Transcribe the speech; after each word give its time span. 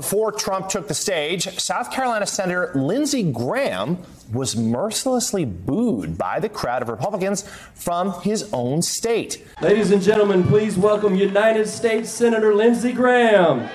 Before 0.00 0.32
Trump 0.32 0.70
took 0.70 0.88
the 0.88 0.94
stage, 0.94 1.58
South 1.58 1.90
Carolina 1.90 2.26
Senator 2.26 2.72
Lindsey 2.74 3.22
Graham 3.22 3.98
was 4.32 4.56
mercilessly 4.56 5.44
booed 5.44 6.16
by 6.16 6.40
the 6.40 6.48
crowd 6.48 6.80
of 6.80 6.88
Republicans 6.88 7.46
from 7.74 8.18
his 8.22 8.48
own 8.50 8.80
state. 8.80 9.46
Ladies 9.60 9.90
and 9.90 10.00
gentlemen, 10.00 10.42
please 10.44 10.78
welcome 10.78 11.16
United 11.16 11.68
States 11.68 12.08
Senator 12.08 12.54
Lindsey 12.54 12.92
Graham. 12.92 13.68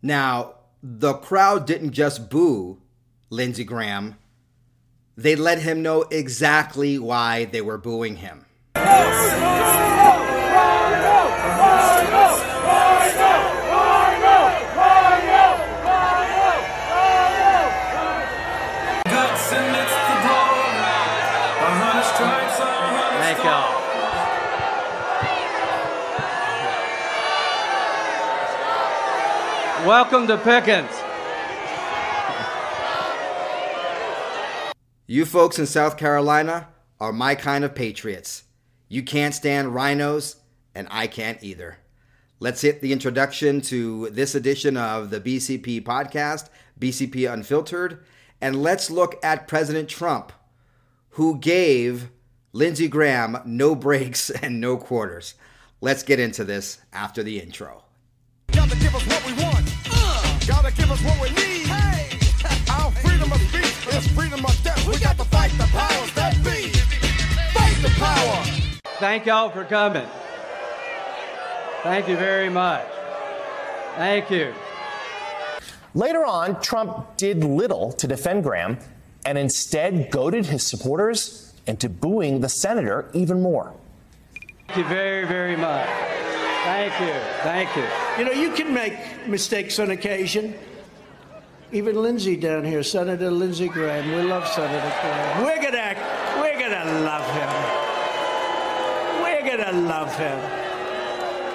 Now, 0.00 0.53
the 0.86 1.14
crowd 1.14 1.66
didn't 1.66 1.92
just 1.92 2.28
boo 2.28 2.78
Lindsey 3.30 3.64
Graham, 3.64 4.18
they 5.16 5.34
let 5.34 5.62
him 5.62 5.82
know 5.82 6.02
exactly 6.02 6.98
why 6.98 7.46
they 7.46 7.62
were 7.62 7.78
booing 7.78 8.16
him. 8.16 8.44
Welcome 29.84 30.26
to 30.28 30.38
Pickens. 30.38 30.88
You 35.06 35.26
folks 35.26 35.58
in 35.58 35.66
South 35.66 35.98
Carolina 35.98 36.68
are 36.98 37.12
my 37.12 37.34
kind 37.34 37.64
of 37.64 37.74
patriots. 37.74 38.44
You 38.88 39.02
can't 39.02 39.34
stand 39.34 39.74
RINOs, 39.74 40.36
and 40.74 40.88
I 40.90 41.06
can't 41.06 41.42
either. 41.44 41.76
Let's 42.40 42.62
hit 42.62 42.80
the 42.80 42.94
introduction 42.94 43.60
to 43.62 44.08
this 44.08 44.34
edition 44.34 44.78
of 44.78 45.10
the 45.10 45.20
BCP 45.20 45.82
podcast, 45.84 46.48
BCP 46.80 47.30
Unfiltered, 47.30 48.02
and 48.40 48.62
let's 48.62 48.90
look 48.90 49.22
at 49.22 49.46
President 49.46 49.90
Trump, 49.90 50.32
who 51.10 51.38
gave 51.38 52.08
Lindsey 52.54 52.88
Graham 52.88 53.36
no 53.44 53.74
breaks 53.74 54.30
and 54.42 54.62
no 54.62 54.78
quarters. 54.78 55.34
Let's 55.82 56.02
get 56.02 56.20
into 56.20 56.42
this 56.42 56.78
after 56.90 57.22
the 57.22 57.38
intro. 57.38 57.83
Gotta 58.54 58.76
give 58.78 58.94
us 58.94 59.06
what 59.06 59.26
we 59.26 59.32
want. 59.42 59.74
Uh. 59.90 60.38
Gotta 60.46 60.72
give 60.72 60.90
us 60.90 61.02
what 61.02 61.20
we 61.20 61.28
need. 61.30 61.66
Hey. 61.66 62.18
Our 62.70 62.90
freedom 62.92 63.32
of 63.32 63.40
speech 63.48 63.94
is 63.94 64.06
freedom 64.12 64.44
of 64.44 64.62
death. 64.62 64.86
We 64.86 64.98
got 64.98 65.16
to 65.18 65.24
fight 65.24 65.50
the 65.52 65.66
powers 65.72 66.12
that 66.14 66.34
be. 66.44 66.68
Fight 67.52 67.76
the 67.82 67.90
power. 67.98 68.44
Thank 68.98 69.26
y'all 69.26 69.50
for 69.50 69.64
coming. 69.64 70.06
Thank 71.82 72.08
you 72.08 72.16
very 72.16 72.48
much. 72.48 72.86
Thank 73.96 74.30
you. 74.30 74.54
Later 75.94 76.24
on, 76.24 76.60
Trump 76.60 77.16
did 77.16 77.44
little 77.44 77.92
to 77.92 78.06
defend 78.06 78.42
Graham 78.42 78.78
and 79.26 79.38
instead 79.38 80.10
goaded 80.10 80.46
his 80.46 80.62
supporters 80.66 81.54
into 81.66 81.88
booing 81.88 82.40
the 82.40 82.48
senator 82.48 83.10
even 83.14 83.40
more. 83.42 83.74
Thank 84.68 84.78
you 84.78 84.84
very, 84.84 85.26
very 85.26 85.56
much. 85.56 85.88
Thank 86.64 87.00
you. 87.00 87.20
Thank 87.42 87.76
you. 87.76 88.03
You 88.18 88.24
know, 88.24 88.30
you 88.30 88.52
can 88.52 88.72
make 88.72 89.26
mistakes 89.26 89.80
on 89.80 89.90
occasion. 89.90 90.54
Even 91.72 92.00
Lindsey 92.00 92.36
down 92.36 92.64
here, 92.64 92.84
Senator 92.84 93.28
Lindsey 93.28 93.66
Graham. 93.66 94.08
We 94.08 94.22
love 94.22 94.46
Senator 94.46 94.92
Graham. 95.00 95.44
We're 95.44 95.60
gonna, 95.60 95.96
we're 96.40 96.60
gonna 96.60 97.00
love 97.00 97.26
him. 97.34 97.50
We're 99.20 99.56
gonna 99.56 99.88
love 99.88 100.16
him. 100.16 100.38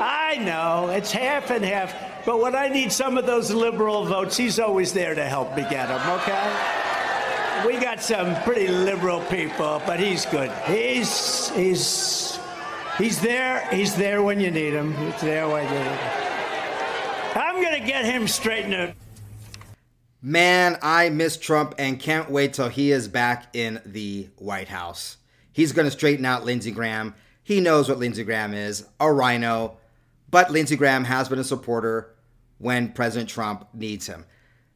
I 0.02 0.36
know 0.42 0.90
it's 0.90 1.14
half 1.14 1.50
and 1.50 1.64
half, 1.64 1.96
but 2.25 2.42
when 2.42 2.56
I 2.56 2.68
need 2.68 2.92
some 2.92 3.18
of 3.18 3.25
those 3.25 3.52
liberal 3.52 4.03
votes, 4.03 4.36
he's 4.36 4.59
always 4.59 4.92
there 4.92 5.16
to 5.16 5.24
help 5.24 5.56
me 5.56 5.62
get 5.69 5.88
them. 5.88 6.19
Okay? 6.19 7.66
We 7.66 7.78
got 7.80 8.02
some 8.02 8.36
pretty 8.44 8.68
liberal 8.68 9.22
people, 9.22 9.81
but 9.86 9.98
he's 9.98 10.25
good. 10.25 10.52
He's 10.66 11.50
he's 11.52 12.38
he's 12.98 13.22
there. 13.22 13.66
He's 13.72 13.96
there 13.96 14.22
when 14.22 14.42
you 14.42 14.52
need 14.52 14.74
him. 14.74 14.94
He's 14.94 15.22
there 15.22 15.48
when 15.48 15.64
you 15.64 15.80
need 15.80 15.86
him. 15.86 16.29
I'm 17.36 17.62
gonna 17.64 17.86
get 17.86 18.06
him 18.06 18.28
straightened 18.28 18.74
out. 18.74 18.96
Man, 20.22 20.78
I 20.82 21.10
miss 21.10 21.38
Trump 21.38 21.76
and 21.78 22.00
can't 22.00 22.30
wait 22.30 22.54
till 22.54 22.68
he 22.68 22.92
is 22.92 23.08
back 23.08 23.56
in 23.56 23.82
the 23.86 24.28
White 24.36 24.68
House. 24.68 25.16
He's 25.54 25.72
going 25.72 25.88
to 25.88 25.92
straighten 25.92 26.26
out 26.26 26.44
Lindsey 26.44 26.72
Graham. 26.72 27.16
He 27.42 27.62
knows 27.62 27.88
what 27.88 28.00
Lindsey 28.00 28.26
Graham 28.26 28.54
is 28.54 28.86
a 29.00 29.12
RINO, 29.12 29.78
but 30.30 30.52
Lindsey 30.52 30.76
Graham 30.76 31.06
has 31.06 31.30
been 31.30 31.40
a 31.40 31.44
supporter 31.44 32.14
when 32.58 32.92
President 32.92 33.30
Trump 33.30 33.68
needs 33.74 34.08
him. 34.08 34.26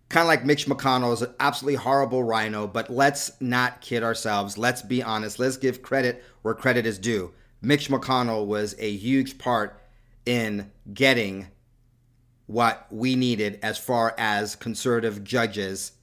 Kind 0.08 0.24
of 0.24 0.28
like 0.28 0.46
Mitch 0.46 0.66
McConnell 0.66 1.14
is 1.14 1.22
an 1.22 1.34
absolutely 1.42 1.76
horrible 1.76 2.24
RINO, 2.24 2.68
but 2.68 2.90
let's 2.90 3.32
not 3.42 3.82
kid 3.82 4.02
ourselves. 4.02 4.58
Let's 4.58 4.82
be 4.82 5.04
honest. 5.04 5.40
Let's 5.40 5.58
give 5.58 5.82
credit 5.82 6.24
where 6.42 6.54
credit 6.54 6.86
is 6.86 6.98
due. 6.98 7.34
Mitch 7.62 7.90
McConnell 7.90 8.46
was 8.46 8.76
a 8.80 8.96
huge 8.96 9.38
part 9.38 9.80
in 10.26 10.72
getting 10.94 11.48
what 12.54 12.86
we 12.92 13.16
needed 13.16 13.58
as 13.64 13.80
far 13.80 14.14
as 14.16 14.56
conservative 14.56 15.24
judges 15.24 15.94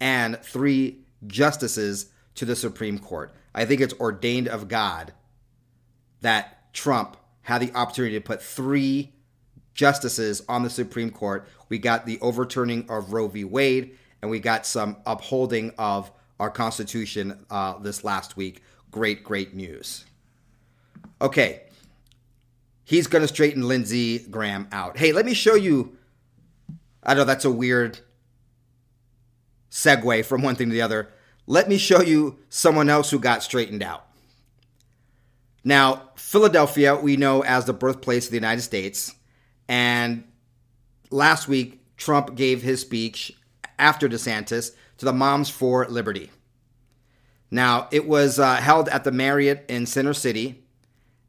and 0.00 0.38
three 0.38 1.00
justices 1.26 2.06
to 2.34 2.46
the 2.46 2.56
Supreme 2.56 2.98
Court. 2.98 3.30
I 3.54 3.66
think 3.66 3.82
it's 3.82 3.92
ordained 4.00 4.48
of 4.48 4.68
God 4.68 5.12
that 6.22 6.72
Trump 6.72 7.18
had 7.42 7.60
the 7.60 7.70
opportunity 7.74 8.14
to 8.14 8.22
put 8.22 8.42
three 8.42 9.12
justices 9.74 10.42
on 10.48 10.62
the 10.62 10.70
Supreme 10.70 11.10
Court. 11.10 11.46
We 11.68 11.78
got 11.78 12.06
the 12.06 12.18
overturning 12.20 12.88
of 12.88 13.12
Roe 13.12 13.28
v. 13.28 13.44
Wade, 13.44 13.98
and 14.22 14.30
we 14.30 14.40
got 14.40 14.64
some 14.64 14.96
upholding 15.04 15.72
of 15.76 16.10
our 16.40 16.48
Constitution 16.48 17.44
uh, 17.50 17.78
this 17.80 18.02
last 18.02 18.34
week. 18.34 18.62
Great, 18.90 19.24
great 19.24 19.52
news. 19.52 20.06
Okay, 21.20 21.64
he's 22.84 23.06
going 23.06 23.20
to 23.20 23.28
straighten 23.28 23.68
Lindsey 23.68 24.20
Graham 24.20 24.68
out. 24.72 24.96
Hey, 24.96 25.12
let 25.12 25.26
me 25.26 25.34
show 25.34 25.54
you. 25.54 25.97
I 27.08 27.14
know 27.14 27.24
that's 27.24 27.46
a 27.46 27.50
weird 27.50 27.98
segue 29.70 30.26
from 30.26 30.42
one 30.42 30.56
thing 30.56 30.68
to 30.68 30.74
the 30.74 30.82
other. 30.82 31.08
Let 31.46 31.66
me 31.66 31.78
show 31.78 32.02
you 32.02 32.38
someone 32.50 32.90
else 32.90 33.10
who 33.10 33.18
got 33.18 33.42
straightened 33.42 33.82
out. 33.82 34.06
Now, 35.64 36.10
Philadelphia, 36.16 36.96
we 36.96 37.16
know 37.16 37.42
as 37.42 37.64
the 37.64 37.72
birthplace 37.72 38.26
of 38.26 38.30
the 38.30 38.36
United 38.36 38.60
States. 38.60 39.14
And 39.68 40.24
last 41.10 41.48
week, 41.48 41.80
Trump 41.96 42.34
gave 42.34 42.62
his 42.62 42.82
speech 42.82 43.32
after 43.78 44.06
DeSantis 44.06 44.72
to 44.98 45.06
the 45.06 45.12
Moms 45.12 45.48
for 45.48 45.86
Liberty. 45.86 46.30
Now, 47.50 47.88
it 47.90 48.06
was 48.06 48.38
uh, 48.38 48.56
held 48.56 48.90
at 48.90 49.04
the 49.04 49.12
Marriott 49.12 49.64
in 49.68 49.86
Center 49.86 50.12
City 50.12 50.62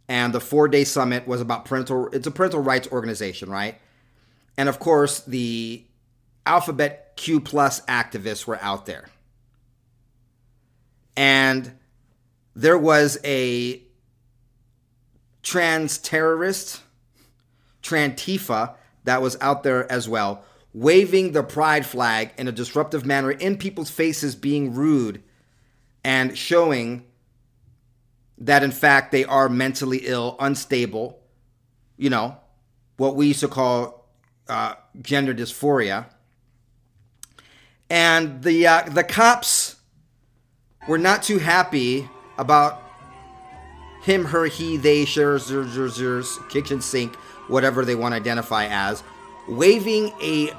and 0.10 0.34
the 0.34 0.42
four 0.42 0.68
day 0.68 0.84
summit 0.84 1.26
was 1.28 1.40
about 1.40 1.64
parental 1.64 2.08
it's 2.08 2.28
a 2.28 2.32
parental 2.32 2.60
rights 2.60 2.90
organization 2.92 3.50
right 3.50 3.80
and 4.60 4.68
of 4.68 4.78
course 4.78 5.22
the 5.22 5.86
alphabet 6.46 7.14
q 7.16 7.40
plus 7.40 7.80
activists 7.86 8.46
were 8.46 8.60
out 8.62 8.86
there. 8.86 9.08
And 11.16 11.72
there 12.58 12.78
was 12.78 13.18
a 13.24 13.82
trans 15.42 15.98
terrorist 15.98 16.82
trantifa 17.82 18.76
that 19.06 19.22
was 19.22 19.38
out 19.40 19.64
there 19.64 19.90
as 19.90 20.10
well 20.10 20.44
waving 20.74 21.32
the 21.32 21.42
pride 21.42 21.86
flag 21.86 22.32
in 22.38 22.50
a 22.50 22.52
disruptive 22.52 23.06
manner 23.06 23.32
in 23.32 23.58
people's 23.58 23.90
faces 23.90 24.36
being 24.36 24.74
rude 24.74 25.24
and 26.04 26.38
showing 26.38 27.06
that 28.38 28.62
in 28.62 28.72
fact 28.72 29.14
they 29.14 29.24
are 29.24 29.48
mentally 29.48 30.00
ill, 30.00 30.36
unstable, 30.38 31.18
you 31.98 32.10
know, 32.10 32.36
what 32.98 33.16
we 33.16 33.28
used 33.28 33.40
to 33.40 33.48
call 33.48 33.99
uh, 34.50 34.76
gender 35.02 35.34
dysphoria. 35.34 36.08
And 37.90 38.44
the 38.44 38.68
uh, 38.68 38.90
the 38.90 39.04
cops 39.04 39.78
were 40.88 40.98
not 40.98 41.24
too 41.24 41.40
happy 41.40 42.10
about 42.38 42.84
him, 44.02 44.26
her, 44.26 44.46
he, 44.46 44.78
they, 44.78 45.06
zers, 45.06 45.50
zers, 45.52 46.50
kitchen 46.50 46.82
sink, 46.82 47.16
whatever 47.48 47.84
they 47.84 47.96
want 47.96 48.14
to 48.14 48.16
identify 48.16 48.66
as, 48.66 49.04
waving 49.48 50.12
a 50.22 50.52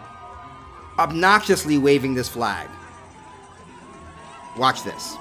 obnoxiously 0.99 1.79
waving 1.79 2.15
this 2.15 2.29
flag. 2.29 2.69
Watch 4.57 4.83
this. 4.85 5.17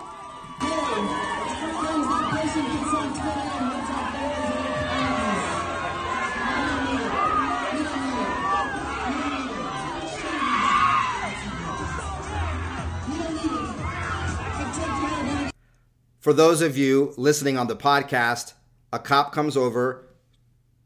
For 16.29 16.33
those 16.33 16.61
of 16.61 16.77
you 16.77 17.15
listening 17.17 17.57
on 17.57 17.65
the 17.65 17.75
podcast, 17.75 18.53
a 18.93 18.99
cop 18.99 19.31
comes 19.31 19.57
over 19.57 20.05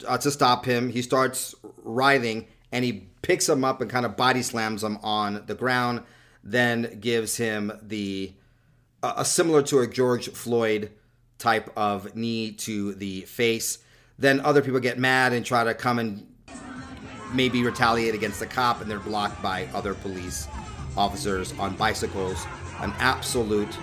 uh, 0.08 0.18
to 0.20 0.32
stop 0.32 0.64
him. 0.64 0.90
He 0.90 1.02
starts 1.02 1.54
writhing 1.84 2.48
and 2.72 2.86
he 2.86 3.10
picks 3.22 3.50
him 3.50 3.66
up 3.66 3.82
and 3.82 3.92
kind 3.92 4.06
of 4.06 4.16
body 4.16 4.42
slams 4.42 4.86
him 4.86 5.00
on 5.04 5.44
the 5.48 5.54
ground, 5.54 6.04
then 6.46 6.98
gives 7.02 7.36
him 7.36 7.74
the 7.82 8.32
uh, 9.04 9.16
a 9.18 9.26
similar 9.26 9.62
to 9.64 9.80
a 9.80 9.86
George 9.86 10.30
Floyd 10.30 10.94
type 11.40 11.70
of 11.76 12.16
knee 12.16 12.54
to 12.54 12.94
the 12.94 13.24
face. 13.24 13.80
Then 14.18 14.40
other 14.40 14.62
people 14.62 14.80
get 14.80 14.98
mad 14.98 15.34
and 15.34 15.46
try 15.46 15.66
to 15.66 15.74
come 15.74 16.00
and 16.00 16.26
maybe 17.34 17.66
retaliate 17.66 18.16
against 18.16 18.40
the 18.40 18.48
cop, 18.48 18.80
and 18.80 18.90
they're 18.90 18.98
blocked 18.98 19.44
by 19.44 19.68
other 19.74 19.94
police 19.94 20.48
officers 20.96 21.54
on 21.60 21.76
bicycles. 21.76 22.46
An 22.80 22.94
absolute 23.00 23.78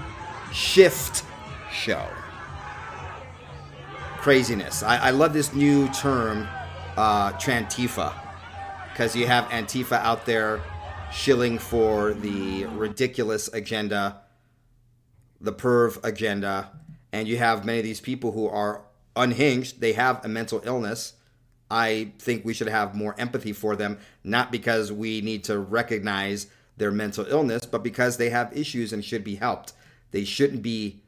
shift 0.54 1.26
show. 1.72 2.06
Craziness. 4.18 4.82
I, 4.82 4.96
I 4.96 5.10
love 5.10 5.32
this 5.32 5.54
new 5.54 5.88
term, 5.88 6.46
uh, 6.96 7.32
Trantifa, 7.32 8.12
because 8.92 9.16
you 9.16 9.26
have 9.26 9.44
Antifa 9.46 9.98
out 10.02 10.26
there 10.26 10.60
shilling 11.12 11.58
for 11.58 12.12
the 12.12 12.66
ridiculous 12.66 13.48
agenda, 13.52 14.20
the 15.40 15.52
perv 15.52 15.98
agenda, 16.04 16.70
and 17.12 17.26
you 17.26 17.38
have 17.38 17.64
many 17.64 17.78
of 17.78 17.84
these 17.84 18.00
people 18.00 18.32
who 18.32 18.46
are 18.46 18.82
unhinged. 19.16 19.80
They 19.80 19.94
have 19.94 20.24
a 20.24 20.28
mental 20.28 20.60
illness. 20.64 21.14
I 21.70 22.12
think 22.18 22.44
we 22.44 22.52
should 22.52 22.68
have 22.68 22.94
more 22.94 23.14
empathy 23.18 23.52
for 23.52 23.76
them, 23.76 23.98
not 24.24 24.52
because 24.52 24.92
we 24.92 25.20
need 25.20 25.44
to 25.44 25.58
recognize 25.58 26.46
their 26.76 26.90
mental 26.90 27.26
illness, 27.26 27.64
but 27.64 27.82
because 27.82 28.16
they 28.16 28.30
have 28.30 28.56
issues 28.56 28.92
and 28.92 29.04
should 29.04 29.22
be 29.24 29.36
helped. 29.36 29.72
They 30.10 30.24
shouldn't 30.24 30.62
be 30.62 31.02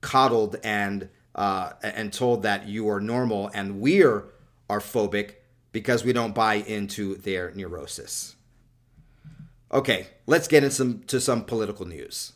coddled 0.00 0.56
and 0.62 1.08
uh, 1.34 1.72
and 1.82 2.12
told 2.12 2.42
that 2.42 2.66
you 2.66 2.88
are 2.88 3.00
normal 3.00 3.50
and 3.54 3.80
we're 3.80 4.24
are 4.68 4.80
phobic 4.80 5.34
because 5.72 6.04
we 6.04 6.12
don't 6.12 6.34
buy 6.34 6.54
into 6.54 7.14
their 7.16 7.52
neurosis. 7.54 8.36
Okay, 9.72 10.08
let's 10.26 10.48
get 10.48 10.64
into 10.64 10.74
some, 10.74 11.02
to 11.04 11.20
some 11.20 11.44
political 11.44 11.86
news. 11.86 12.32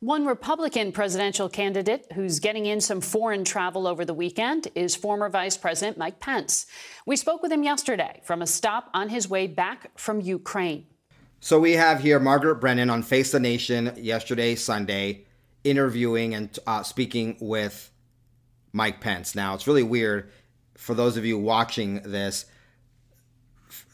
One 0.00 0.26
Republican 0.26 0.92
presidential 0.92 1.48
candidate 1.48 2.06
who's 2.14 2.38
getting 2.38 2.66
in 2.66 2.80
some 2.80 3.00
foreign 3.00 3.44
travel 3.44 3.86
over 3.86 4.04
the 4.04 4.12
weekend 4.12 4.68
is 4.74 4.94
former 4.94 5.30
Vice 5.30 5.56
President 5.56 5.96
Mike 5.96 6.20
Pence. 6.20 6.66
We 7.06 7.16
spoke 7.16 7.42
with 7.42 7.50
him 7.50 7.62
yesterday 7.62 8.20
from 8.22 8.42
a 8.42 8.46
stop 8.46 8.90
on 8.92 9.08
his 9.08 9.28
way 9.28 9.46
back 9.46 9.98
from 9.98 10.20
Ukraine. 10.20 10.86
So 11.40 11.58
we 11.58 11.72
have 11.72 12.00
here 12.00 12.20
Margaret 12.20 12.56
Brennan 12.56 12.90
on 12.90 13.02
Face 13.02 13.32
the 13.32 13.40
Nation 13.40 13.92
yesterday, 13.96 14.54
Sunday, 14.54 15.24
interviewing 15.66 16.34
and 16.34 16.58
uh, 16.66 16.82
speaking 16.82 17.36
with 17.40 17.90
Mike 18.72 19.00
Pence. 19.00 19.34
Now, 19.34 19.54
it's 19.54 19.66
really 19.66 19.82
weird 19.82 20.30
for 20.76 20.94
those 20.94 21.16
of 21.16 21.24
you 21.24 21.38
watching 21.38 22.02
this. 22.02 22.46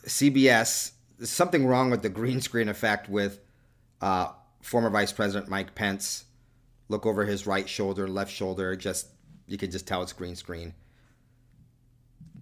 CBS, 0.05 0.93
there's 1.17 1.31
something 1.31 1.67
wrong 1.67 1.91
with 1.91 2.03
the 2.03 2.09
green 2.09 2.41
screen 2.49 2.69
effect 2.69 3.09
with 3.09 3.41
uh, 4.01 4.29
former 4.61 4.91
Vice 4.91 5.13
President 5.13 5.49
Mike 5.49 5.75
Pence. 5.75 6.25
Look 6.89 7.07
over 7.07 7.25
his 7.25 7.47
right 7.47 7.69
shoulder, 7.69 8.07
left 8.07 8.31
shoulder. 8.31 8.77
Just 8.77 9.09
you 9.47 9.57
can 9.57 9.71
just 9.71 9.87
tell 9.87 10.03
it's 10.03 10.13
green 10.13 10.37
screen. 10.37 10.75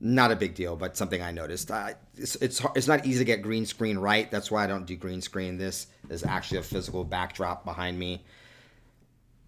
Not 0.01 0.33
a 0.33 0.37
big 0.37 0.55
deal, 0.55 0.77
but 0.77 0.97
something 0.97 1.21
I 1.21 1.31
noticed. 1.31 1.71
It's, 2.17 2.35
it's 2.37 2.63
it's 2.75 2.89
not 2.89 3.07
easy 3.07 3.19
to 3.19 3.25
get 3.25 3.43
green 3.43 3.67
screen 3.67 3.99
right. 3.99 4.29
That's 4.31 4.51
why 4.51 4.65
I 4.65 4.67
don't 4.67 4.87
do 4.87 4.97
green 4.97 5.21
screen. 5.21 5.59
This 5.59 5.87
is 6.09 6.25
actually 6.25 6.59
a 6.59 6.63
physical 6.63 7.05
backdrop 7.05 7.65
behind 7.65 7.99
me. 7.99 8.25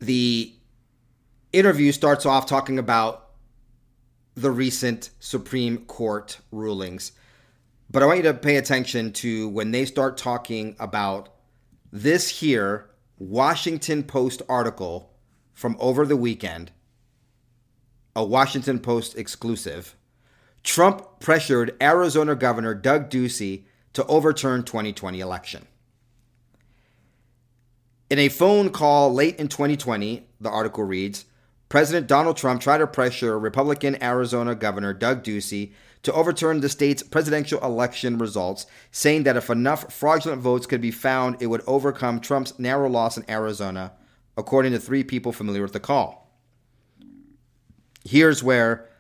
The 0.03 0.53
interview 1.53 1.93
starts 1.93 2.27
off 2.27 2.47
talking 2.47 2.77
about 2.77 3.29
the 4.35 4.51
recent 4.51 5.11
Supreme 5.21 5.85
Court 5.85 6.41
rulings. 6.51 7.13
But 7.89 8.03
I 8.03 8.07
want 8.07 8.17
you 8.17 8.25
to 8.25 8.35
pay 8.35 8.57
attention 8.57 9.13
to 9.13 9.49
when 9.51 9.71
they 9.71 9.85
start 9.85 10.19
talking 10.19 10.75
about 10.81 11.29
this 11.93 12.41
here 12.41 12.91
Washington 13.17 14.03
Post 14.03 14.43
article 14.49 15.15
from 15.53 15.77
over 15.79 16.05
the 16.05 16.17
weekend, 16.17 16.73
a 18.17 18.25
Washington 18.25 18.81
Post 18.81 19.17
exclusive. 19.17 19.95
Trump 20.65 21.21
pressured 21.21 21.77
Arizona 21.81 22.35
Governor 22.35 22.75
Doug 22.75 23.09
Ducey 23.09 23.67
to 23.93 24.05
overturn 24.07 24.65
2020 24.65 25.21
election. 25.21 25.69
In 28.13 28.19
a 28.19 28.29
phone 28.29 28.69
call 28.69 29.11
late 29.11 29.37
in 29.37 29.49
2020, 29.49 30.27
the 30.39 30.51
article 30.51 30.85
reads, 30.85 31.25
President 31.71 32.07
Donald 32.07 32.37
Trump 32.37 32.61
tried 32.61 32.77
to 32.77 32.87
pressure 32.87 33.39
Republican 33.39 34.03
Arizona 34.03 34.55
Governor 34.55 34.93
Doug 34.93 35.25
Ducey 35.25 35.73
to 36.03 36.13
overturn 36.13 36.61
the 36.61 36.69
state's 36.69 37.03
presidential 37.03 37.59
election 37.65 38.19
results, 38.19 38.67
saying 38.91 39.23
that 39.23 39.39
if 39.39 39.49
enough 39.49 39.91
fraudulent 39.91 40.43
votes 40.43 40.67
could 40.67 40.83
be 40.83 40.91
found, 40.91 41.41
it 41.41 41.47
would 41.47 41.63
overcome 41.67 42.21
Trump's 42.21 42.59
narrow 42.59 42.87
loss 42.87 43.17
in 43.17 43.25
Arizona, 43.31 43.93
according 44.37 44.73
to 44.73 44.79
three 44.79 45.05
people 45.05 45.33
familiar 45.33 45.63
with 45.63 45.73
the 45.73 45.81
call. 45.81 46.37
Here's 48.05 48.43
where 48.43 48.91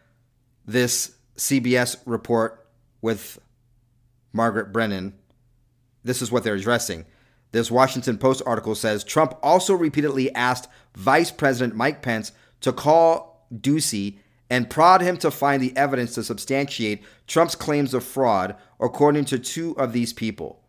this 0.64 1.16
CBS 1.36 1.98
report 2.06 2.66
with 3.02 3.38
Margaret 4.32 4.72
Brennan, 4.72 5.12
this 6.02 6.22
is 6.22 6.32
what 6.32 6.44
they're 6.44 6.54
addressing. 6.54 7.04
This 7.52 7.70
Washington 7.70 8.18
Post 8.18 8.42
article 8.46 8.74
says 8.74 9.04
Trump 9.04 9.38
also 9.42 9.74
repeatedly 9.74 10.34
asked 10.34 10.68
Vice 10.96 11.30
President 11.30 11.76
Mike 11.76 12.02
Pence 12.02 12.32
to 12.62 12.72
call 12.72 13.46
Ducey 13.54 14.18
and 14.50 14.68
prod 14.68 15.00
him 15.00 15.16
to 15.18 15.30
find 15.30 15.62
the 15.62 15.74
evidence 15.76 16.14
to 16.14 16.24
substantiate 16.24 17.02
Trump's 17.26 17.54
claims 17.54 17.94
of 17.94 18.04
fraud, 18.04 18.56
according 18.80 19.24
to 19.26 19.38
two 19.38 19.76
of 19.78 19.92
these 19.92 20.12
people. 20.12 20.62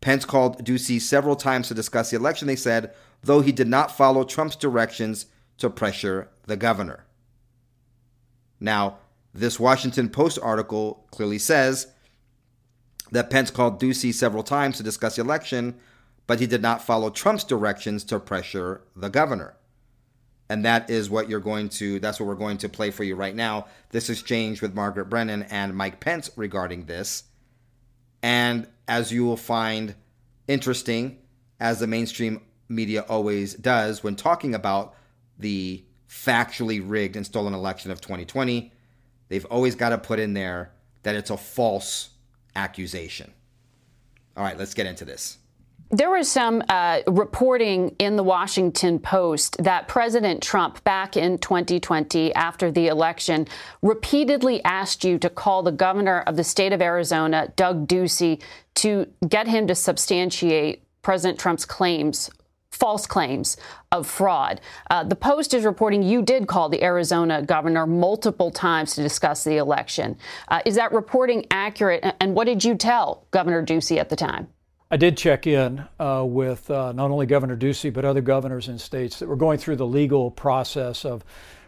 Pence 0.00 0.24
called 0.24 0.64
Ducey 0.64 1.00
several 1.00 1.36
times 1.36 1.68
to 1.68 1.74
discuss 1.74 2.10
the 2.10 2.16
election, 2.16 2.46
they 2.46 2.56
said, 2.56 2.92
though 3.22 3.40
he 3.40 3.52
did 3.52 3.68
not 3.68 3.96
follow 3.96 4.24
Trump's 4.24 4.56
directions 4.56 5.26
to 5.58 5.70
pressure 5.70 6.28
the 6.46 6.56
governor. 6.56 7.04
Now, 8.60 8.98
this 9.34 9.60
Washington 9.60 10.08
Post 10.08 10.38
article 10.42 11.06
clearly 11.10 11.38
says 11.38 11.88
that 13.10 13.30
Pence 13.30 13.50
called 13.50 13.80
Ducey 13.80 14.12
several 14.12 14.42
times 14.42 14.76
to 14.76 14.82
discuss 14.82 15.16
the 15.16 15.22
election, 15.22 15.78
but 16.26 16.40
he 16.40 16.46
did 16.46 16.62
not 16.62 16.82
follow 16.82 17.10
Trump's 17.10 17.44
directions 17.44 18.04
to 18.04 18.18
pressure 18.18 18.82
the 18.94 19.08
governor. 19.08 19.56
And 20.48 20.64
that 20.64 20.90
is 20.90 21.10
what 21.10 21.28
you're 21.28 21.40
going 21.40 21.68
to 21.70 21.98
that's 21.98 22.20
what 22.20 22.26
we're 22.26 22.34
going 22.34 22.58
to 22.58 22.68
play 22.68 22.90
for 22.90 23.04
you 23.04 23.16
right 23.16 23.34
now. 23.34 23.66
This 23.90 24.10
exchange 24.10 24.62
with 24.62 24.74
margaret 24.74 25.06
brennan 25.06 25.42
and 25.44 25.76
mike 25.76 26.00
pence 26.00 26.30
regarding 26.36 26.84
this. 26.84 27.24
And 28.22 28.66
as 28.86 29.12
you 29.12 29.24
will 29.24 29.36
find 29.36 29.94
interesting 30.46 31.18
as 31.58 31.80
the 31.80 31.86
mainstream 31.86 32.42
media 32.68 33.04
always 33.08 33.54
does 33.54 34.04
when 34.04 34.14
talking 34.14 34.54
about 34.54 34.94
the 35.38 35.84
factually 36.08 36.82
rigged 36.84 37.16
and 37.16 37.26
stolen 37.26 37.52
election 37.52 37.90
of 37.90 38.00
2020 38.00 38.72
they've 39.28 39.44
always 39.46 39.74
got 39.74 39.88
to 39.90 39.98
put 39.98 40.20
in 40.20 40.34
there 40.34 40.72
that 41.02 41.16
it's 41.16 41.30
a 41.30 41.36
false 41.36 42.10
accusation. 42.54 43.32
All 44.36 44.44
right 44.44 44.56
let's 44.56 44.74
get 44.74 44.86
into 44.86 45.04
this 45.04 45.38
there 45.90 46.10
was 46.10 46.30
some 46.30 46.64
uh, 46.68 47.00
reporting 47.06 47.94
in 47.98 48.16
the 48.16 48.22
Washington 48.22 48.98
Post 48.98 49.62
that 49.62 49.86
President 49.86 50.42
Trump, 50.42 50.82
back 50.82 51.16
in 51.16 51.38
2020, 51.38 52.34
after 52.34 52.72
the 52.72 52.88
election, 52.88 53.46
repeatedly 53.82 54.62
asked 54.64 55.04
you 55.04 55.18
to 55.18 55.30
call 55.30 55.62
the 55.62 55.70
governor 55.70 56.20
of 56.26 56.36
the 56.36 56.44
state 56.44 56.72
of 56.72 56.82
Arizona, 56.82 57.52
Doug 57.54 57.86
Ducey, 57.86 58.42
to 58.74 59.06
get 59.28 59.46
him 59.46 59.66
to 59.68 59.74
substantiate 59.74 60.82
President 61.02 61.38
Trump's 61.38 61.64
claims 61.64 62.30
false 62.72 63.06
claims 63.06 63.56
of 63.90 64.06
fraud. 64.06 64.60
Uh, 64.90 65.02
the 65.02 65.16
Post 65.16 65.54
is 65.54 65.64
reporting 65.64 66.02
you 66.02 66.20
did 66.20 66.46
call 66.46 66.68
the 66.68 66.82
Arizona 66.82 67.40
governor 67.40 67.86
multiple 67.86 68.50
times 68.50 68.94
to 68.94 69.02
discuss 69.02 69.44
the 69.44 69.56
election. 69.56 70.18
Uh, 70.48 70.60
is 70.66 70.74
that 70.74 70.92
reporting 70.92 71.46
accurate? 71.50 72.04
And 72.20 72.34
what 72.34 72.44
did 72.44 72.62
you 72.64 72.74
tell 72.74 73.26
Governor 73.30 73.64
Ducey 73.64 73.96
at 73.96 74.10
the 74.10 74.16
time? 74.16 74.48
I 74.90 74.96
did 74.96 75.16
check 75.16 75.46
in 75.48 75.84
uh, 75.98 76.24
with 76.24 76.70
uh, 76.70 76.92
not 76.92 77.10
only 77.10 77.26
Governor 77.26 77.56
Ducey, 77.56 77.92
but 77.92 78.04
other 78.04 78.20
governors 78.20 78.68
in 78.68 78.78
states 78.78 79.18
that 79.18 79.28
were 79.28 79.36
going 79.36 79.58
through 79.58 79.76
the 79.76 79.86
legal 79.86 80.30
process 80.30 81.04
of 81.04 81.24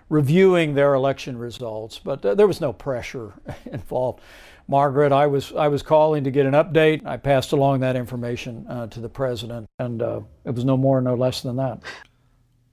reviewing 0.09 0.75
their 0.75 0.95
election 0.95 1.37
results. 1.37 1.99
But 1.99 2.25
uh, 2.25 2.35
there 2.37 2.47
was 2.47 2.61
no 2.61 2.73
pressure 2.73 3.33
involved. 3.73 4.21
Margaret, 4.69 5.13
I 5.13 5.27
was 5.27 5.53
I 5.53 5.69
was 5.69 5.83
calling 5.83 6.25
to 6.25 6.31
get 6.31 6.47
an 6.47 6.53
update. 6.53 7.05
I 7.05 7.17
passed 7.17 7.53
along 7.53 7.81
that 7.81 7.97
information 7.97 8.67
uh, 8.69 8.87
to 8.89 9.01
the 9.01 9.09
president, 9.09 9.67
and 9.79 10.01
uh, 10.01 10.21
it 10.45 10.55
was 10.55 10.65
no 10.65 10.77
more, 10.77 11.01
no 11.01 11.15
less 11.15 11.41
than 11.41 11.57
that. 11.57 11.83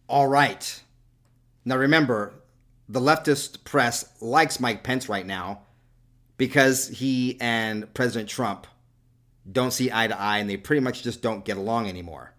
All 0.08 0.28
right. 0.28 0.84
Now 1.64 1.78
remember, 1.78 2.34
the 2.88 3.00
leftist 3.00 3.64
press 3.64 4.12
likes 4.22 4.60
Mike 4.60 4.84
Pence 4.84 5.10
right 5.10 5.26
now 5.26 5.62
because 6.38 6.88
he 6.90 7.38
and 7.42 7.92
President 7.96 8.30
Trump 8.30 8.68
don't 9.50 9.72
see 9.72 9.92
eye 9.92 10.08
to 10.08 10.20
eye 10.20 10.40
and 10.40 10.50
they 10.50 10.58
pretty 10.58 10.80
much 10.82 11.04
just 11.04 11.22
don't 11.22 11.46
get 11.46 11.58
along 11.58 11.88
anymore. 11.88 12.34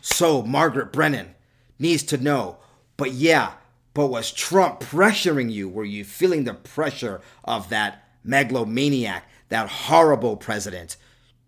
So 0.00 0.42
Margaret 0.42 0.92
Brennan 0.92 1.34
needs 1.78 2.02
to 2.04 2.16
know 2.16 2.58
But 2.96 3.12
yeah, 3.12 3.54
but 3.94 4.06
was 4.08 4.30
Trump 4.32 4.80
pressuring 4.80 5.50
you? 5.50 5.68
Were 5.68 5.84
you 5.84 6.04
feeling 6.04 6.44
the 6.44 6.54
pressure 6.54 7.20
of 7.44 7.68
that 7.70 8.04
megalomaniac, 8.24 9.28
that 9.48 9.68
horrible 9.68 10.36
president, 10.36 10.96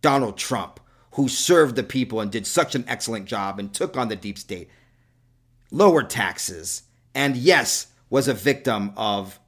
Donald 0.02 0.37
Trump, 0.37 0.80
who 1.12 1.28
served 1.28 1.76
the 1.76 1.83
people 1.83 2.21
and 2.21 2.30
did 2.33 2.47
such 2.47 2.75
an 2.75 2.85
excellent 2.88 3.26
job 3.26 3.59
and 3.59 3.73
took 3.73 3.97
on 3.97 4.09
the 4.09 4.16
deep 4.16 4.38
state, 4.38 4.68
lowered 5.71 6.11
taxes, 6.11 6.83
and 7.14 7.37
yes, 7.37 7.87
was 8.11 8.26
a 8.26 8.35
victim 8.35 8.92
of 8.97 9.38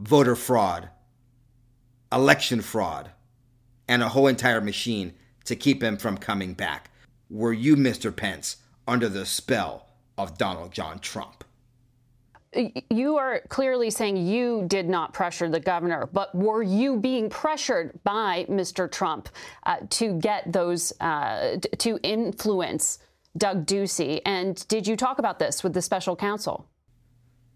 voter 0.00 0.34
fraud, 0.34 0.88
election 2.10 2.62
fraud, 2.62 3.10
and 3.90 4.04
a 4.04 4.08
whole 4.08 4.28
entire 4.28 4.60
machine 4.60 5.12
to 5.44 5.56
keep 5.56 5.82
him 5.82 5.96
from 5.96 6.16
coming 6.16 6.54
back? 6.54 6.90
Were 7.28 7.52
you, 7.52 7.74
Mr. 7.76 8.14
Pence, 8.14 8.58
under 8.86 9.08
the 9.08 9.26
spell 9.26 9.88
of 10.16 10.38
Donald 10.38 10.72
John 10.72 11.00
Trump? 11.00 11.42
You 12.88 13.16
are 13.16 13.42
clearly 13.48 13.90
saying 13.90 14.16
you 14.16 14.64
did 14.68 14.88
not 14.88 15.12
pressure 15.12 15.48
the 15.48 15.60
governor, 15.60 16.08
but 16.12 16.32
were 16.34 16.62
you 16.62 16.98
being 16.98 17.28
pressured 17.30 17.98
by 18.04 18.46
Mr. 18.48 18.90
Trump 18.90 19.28
uh, 19.66 19.78
to 19.90 20.18
get 20.18 20.52
those, 20.52 20.92
uh, 21.00 21.56
to 21.78 21.98
influence 22.04 23.00
Doug 23.36 23.66
Ducey? 23.66 24.20
And 24.24 24.66
did 24.68 24.86
you 24.86 24.96
talk 24.96 25.18
about 25.18 25.40
this 25.40 25.64
with 25.64 25.74
the 25.74 25.82
special 25.82 26.14
counsel? 26.14 26.68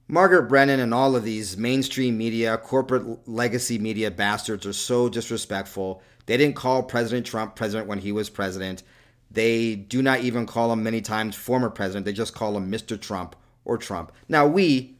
Margaret 0.09 0.49
Brennan 0.49 0.81
and 0.81 0.93
all 0.93 1.17
of 1.17 1.25
these 1.25 1.57
mainstream 1.57 2.19
media, 2.19 2.59
corporate 2.59 3.29
legacy 3.29 3.79
media 3.79 4.11
bastards 4.11 4.67
are 4.67 4.73
so 4.73 5.09
disrespectful. 5.09 6.03
They 6.27 6.37
didn't 6.37 6.57
call 6.57 6.83
President 6.83 7.27
Trump 7.27 7.55
president 7.55 7.89
when 7.89 7.99
he 7.99 8.13
was 8.13 8.31
president. 8.31 8.83
They 9.31 9.75
do 9.75 10.01
not 10.03 10.21
even 10.21 10.47
call 10.47 10.73
him 10.73 10.83
many 10.83 11.01
times 11.01 11.35
former 11.35 11.71
president. 11.71 12.07
They 12.07 12.13
just 12.13 12.35
call 12.35 12.57
him 12.57 12.71
Mr. 12.71 13.01
Trump 13.01 13.37
or 13.65 13.77
Trump. 13.77 14.13
Now, 14.29 14.47
we, 14.47 14.97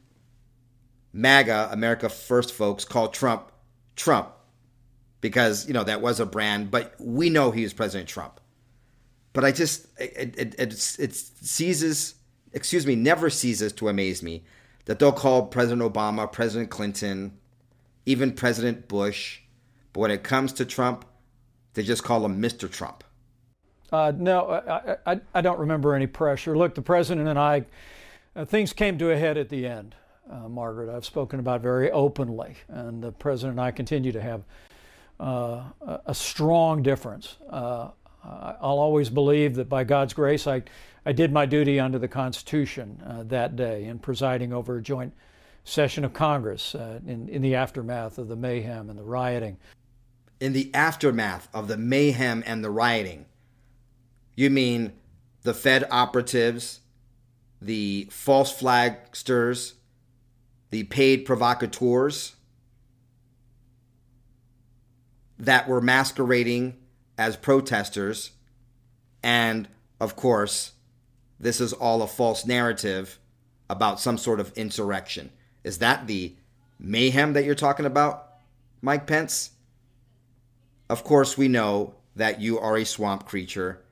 MAGA, 1.13 1.69
America 1.71 2.09
First 2.09 2.53
folks, 2.53 2.85
call 2.85 3.07
Trump 3.07 3.51
Trump 3.95 4.31
because, 5.21 5.67
you 5.67 5.73
know, 5.73 5.83
that 5.83 6.01
was 6.01 6.19
a 6.19 6.25
brand, 6.25 6.69
but 6.69 6.93
we 6.99 7.29
know 7.29 7.51
he 7.51 7.63
is 7.63 7.73
President 7.73 8.09
Trump. 8.09 8.39
But 9.33 9.43
I 9.43 9.51
just, 9.51 9.87
it, 9.99 10.35
it, 10.37 10.55
it, 10.59 10.73
it 10.99 11.15
ceases, 11.15 12.15
excuse 12.53 12.85
me, 12.85 12.95
never 12.95 13.29
ceases 13.29 13.73
to 13.73 13.89
amaze 13.89 14.21
me 14.21 14.43
that 14.85 14.99
they'll 14.99 15.11
call 15.11 15.47
President 15.47 15.81
Obama, 15.81 16.31
President 16.31 16.69
Clinton, 16.69 17.37
even 18.05 18.33
President 18.33 18.87
Bush. 18.87 19.41
But 19.93 20.01
when 20.01 20.11
it 20.11 20.23
comes 20.23 20.53
to 20.53 20.65
Trump, 20.65 21.05
they 21.75 21.83
just 21.83 22.03
call 22.03 22.25
him 22.25 22.41
Mr. 22.41 22.69
Trump. 22.69 23.03
Uh, 23.91 24.11
no, 24.17 24.49
I, 24.49 24.97
I, 25.13 25.19
I, 25.35 25.41
don't 25.41 25.59
remember 25.59 25.93
any 25.93 26.07
pressure. 26.07 26.57
Look, 26.57 26.73
the 26.73 26.81
president 26.81 27.27
and 27.27 27.37
I 27.37 27.65
uh, 28.35 28.43
things 28.43 28.73
came 28.73 28.97
to 28.97 29.11
a 29.11 29.17
head 29.17 29.37
at 29.37 29.47
the 29.47 29.65
end, 29.65 29.95
uh, 30.29 30.49
Margaret. 30.49 30.93
I've 30.93 31.05
spoken 31.05 31.39
about 31.39 31.61
very 31.61 31.91
openly, 31.91 32.55
and 32.67 33.01
the 33.01 33.11
president 33.11 33.51
and 33.51 33.61
I 33.61 33.71
continue 33.71 34.11
to 34.11 34.21
have 34.21 34.43
uh, 35.19 35.63
a 36.05 36.13
strong 36.13 36.83
difference. 36.83 37.37
Uh, 37.49 37.89
I'll 38.23 38.79
always 38.79 39.09
believe 39.09 39.55
that 39.55 39.69
by 39.69 39.83
God's 39.83 40.13
grace, 40.13 40.47
I, 40.47 40.63
I 41.05 41.13
did 41.13 41.31
my 41.31 41.45
duty 41.45 41.79
under 41.79 41.99
the 41.99 42.07
Constitution 42.07 43.01
uh, 43.05 43.23
that 43.23 43.55
day 43.55 43.85
in 43.85 43.99
presiding 43.99 44.51
over 44.51 44.77
a 44.77 44.81
joint 44.81 45.13
session 45.63 46.03
of 46.03 46.11
Congress 46.11 46.75
in, 46.75 47.29
in 47.29 47.41
the 47.41 47.55
aftermath 47.55 48.17
of 48.17 48.27
the 48.27 48.35
mayhem 48.35 48.89
and 48.89 48.99
the 48.99 49.03
rioting. 49.03 49.57
In 50.39 50.53
the 50.53 50.73
aftermath 50.73 51.47
of 51.53 51.67
the 51.67 51.77
mayhem 51.77 52.43
and 52.45 52.63
the 52.63 52.69
rioting, 52.69 53.25
you 54.35 54.49
mean 54.49 54.93
the 55.43 55.53
Fed 55.53 55.87
operatives 55.89 56.81
the 57.61 58.07
false 58.11 58.51
flagsters, 58.51 59.75
the 60.69 60.83
paid 60.83 61.25
provocateurs 61.25 62.35
that 65.37 65.67
were 65.67 65.81
masquerading 65.81 66.75
as 67.17 67.35
protesters. 67.35 68.31
And 69.23 69.67
of 69.99 70.15
course, 70.15 70.73
this 71.39 71.59
is 71.59 71.73
all 71.73 72.01
a 72.01 72.07
false 72.07 72.45
narrative 72.45 73.19
about 73.69 73.99
some 73.99 74.17
sort 74.17 74.39
of 74.39 74.53
insurrection. 74.55 75.31
Is 75.63 75.79
that 75.79 76.07
the 76.07 76.35
mayhem 76.79 77.33
that 77.33 77.45
you're 77.45 77.55
talking 77.55 77.85
about, 77.85 78.27
Mike 78.81 79.07
Pence? 79.07 79.51
Of 80.89 81.03
course, 81.03 81.37
we 81.37 81.47
know 81.47 81.95
that 82.15 82.41
you 82.41 82.59
are 82.59 82.77
a 82.77 82.85
swamp 82.85 83.25
creature, 83.25 83.83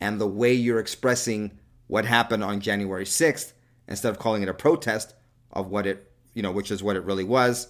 and 0.00 0.20
the 0.20 0.26
way 0.26 0.52
you're 0.52 0.80
expressing 0.80 1.58
what 1.86 2.04
happened 2.04 2.42
on 2.42 2.60
January 2.60 3.04
6th 3.04 3.52
instead 3.88 4.10
of 4.10 4.18
calling 4.18 4.42
it 4.42 4.48
a 4.48 4.54
protest 4.54 5.14
of 5.52 5.68
what 5.68 5.86
it, 5.86 6.10
you 6.34 6.42
know, 6.42 6.52
which 6.52 6.70
is 6.70 6.82
what 6.82 6.96
it 6.96 7.04
really 7.04 7.24
was. 7.24 7.68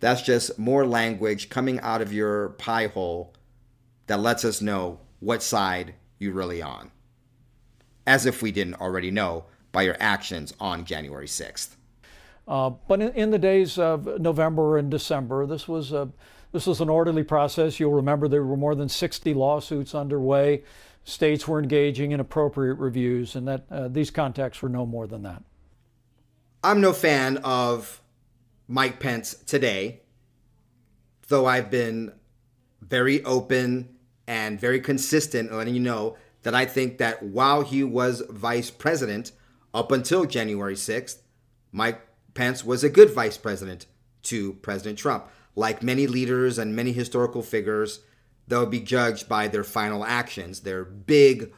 That's 0.00 0.22
just 0.22 0.58
more 0.58 0.86
language 0.86 1.48
coming 1.48 1.78
out 1.80 2.00
of 2.00 2.12
your 2.12 2.50
pie 2.50 2.86
hole 2.86 3.34
that 4.06 4.20
lets 4.20 4.44
us 4.44 4.60
know 4.60 5.00
what 5.20 5.42
side 5.42 5.94
you're 6.18 6.32
really 6.32 6.62
on. 6.62 6.90
As 8.06 8.26
if 8.26 8.42
we 8.42 8.52
didn't 8.52 8.80
already 8.80 9.10
know 9.10 9.44
by 9.70 9.82
your 9.82 9.96
actions 10.00 10.52
on 10.58 10.84
January 10.84 11.26
6th. 11.26 11.76
Uh, 12.46 12.70
but 12.88 13.00
in, 13.00 13.12
in, 13.12 13.30
the 13.30 13.38
days 13.38 13.78
of 13.78 14.20
November 14.20 14.76
and 14.76 14.90
December, 14.90 15.46
this 15.46 15.68
was 15.68 15.92
a 15.92 16.08
this 16.52 16.66
was 16.66 16.80
an 16.80 16.88
orderly 16.88 17.24
process. 17.24 17.80
You'll 17.80 17.92
remember 17.92 18.28
there 18.28 18.44
were 18.44 18.56
more 18.56 18.74
than 18.74 18.88
60 18.88 19.34
lawsuits 19.34 19.94
underway 19.94 20.62
states 21.04 21.48
were 21.48 21.58
engaging 21.58 22.12
in 22.12 22.20
appropriate 22.20 22.74
reviews, 22.74 23.34
and 23.34 23.48
that 23.48 23.64
uh, 23.70 23.88
these 23.88 24.10
contacts 24.10 24.62
were 24.62 24.68
no 24.68 24.86
more 24.86 25.06
than 25.06 25.22
that. 25.22 25.42
I'm 26.62 26.80
no 26.80 26.92
fan 26.92 27.38
of 27.38 28.00
Mike 28.68 29.00
Pence 29.00 29.34
today, 29.34 30.00
though 31.28 31.46
I've 31.46 31.70
been 31.70 32.12
very 32.80 33.24
open 33.24 33.96
and 34.26 34.60
very 34.60 34.80
consistent 34.80 35.50
in 35.50 35.56
letting 35.56 35.74
you 35.74 35.80
know 35.80 36.16
that 36.42 36.54
I 36.54 36.66
think 36.66 36.98
that 36.98 37.22
while 37.22 37.62
he 37.62 37.82
was 37.82 38.22
vice 38.28 38.70
president 38.70 39.32
up 39.74 39.90
until 39.90 40.24
January 40.24 40.74
6th, 40.74 41.18
Mike 41.72 42.00
Pence 42.34 42.64
was 42.64 42.84
a 42.84 42.88
good 42.88 43.10
vice 43.10 43.36
president 43.36 43.86
to 44.24 44.54
President 44.54 44.98
Trump. 44.98 45.28
Like 45.54 45.82
many 45.82 46.06
leaders 46.06 46.58
and 46.58 46.74
many 46.74 46.92
historical 46.92 47.42
figures, 47.42 48.00
they'll 48.48 48.66
be 48.66 48.80
judged 48.80 49.28
by 49.28 49.48
their 49.48 49.64
final 49.64 50.04
actions, 50.04 50.60
their 50.60 50.84
big 50.84 51.52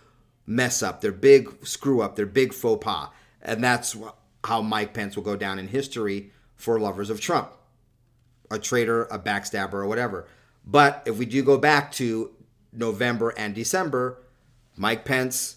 mess 0.47 0.83
up, 0.83 1.01
their 1.01 1.13
big 1.13 1.67
screw 1.67 2.03
up, 2.03 2.17
their 2.17 2.27
big 2.27 2.53
faux 2.53 2.85
pas. 2.85 3.09
And 3.41 3.63
that's 3.63 3.97
how 4.45 4.63
Mike 4.63 4.95
Pence 4.95 5.17
will 5.17 5.23
go 5.23 5.37
down 5.37 5.59
in 5.59 5.69
history 5.69 6.33
for 6.57 6.79
lovers 6.79 7.11
of 7.11 7.21
Trump 7.21 7.53
a 8.51 8.59
traitor, 8.59 9.05
a 9.05 9.19
backstabber, 9.19 9.75
or 9.75 9.87
whatever. 9.87 10.29
But 10.65 11.03
if 11.07 11.19
we 11.19 11.27
do 11.27 11.43
go 11.43 11.59
back 11.59 11.93
to 11.93 12.31
November 12.73 13.31
and 13.31 13.55
December, 13.55 14.23
Mike 14.77 15.05
Pence 15.05 15.57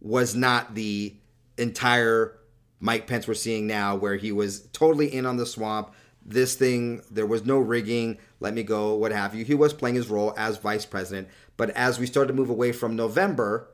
was 0.00 0.34
not 0.34 0.74
the 0.74 1.14
entire 1.58 2.38
Mike 2.80 3.06
Pence 3.06 3.28
we're 3.28 3.34
seeing 3.34 3.66
now, 3.66 3.94
where 3.94 4.16
he 4.16 4.32
was 4.32 4.66
totally 4.72 5.12
in 5.12 5.26
on 5.26 5.36
the 5.36 5.46
swamp, 5.46 5.92
this 6.24 6.54
thing, 6.54 7.02
there 7.10 7.26
was 7.26 7.44
no 7.44 7.58
rigging, 7.58 8.18
let 8.40 8.54
me 8.54 8.62
go, 8.62 8.94
what 8.94 9.12
have 9.12 9.34
you. 9.34 9.44
He 9.44 9.54
was 9.54 9.72
playing 9.72 9.96
his 9.96 10.08
role 10.08 10.34
as 10.36 10.58
vice 10.58 10.86
president. 10.86 11.28
But 11.56 11.70
as 11.70 11.98
we 11.98 12.06
started 12.06 12.28
to 12.28 12.34
move 12.34 12.50
away 12.50 12.72
from 12.72 12.96
November, 12.96 13.68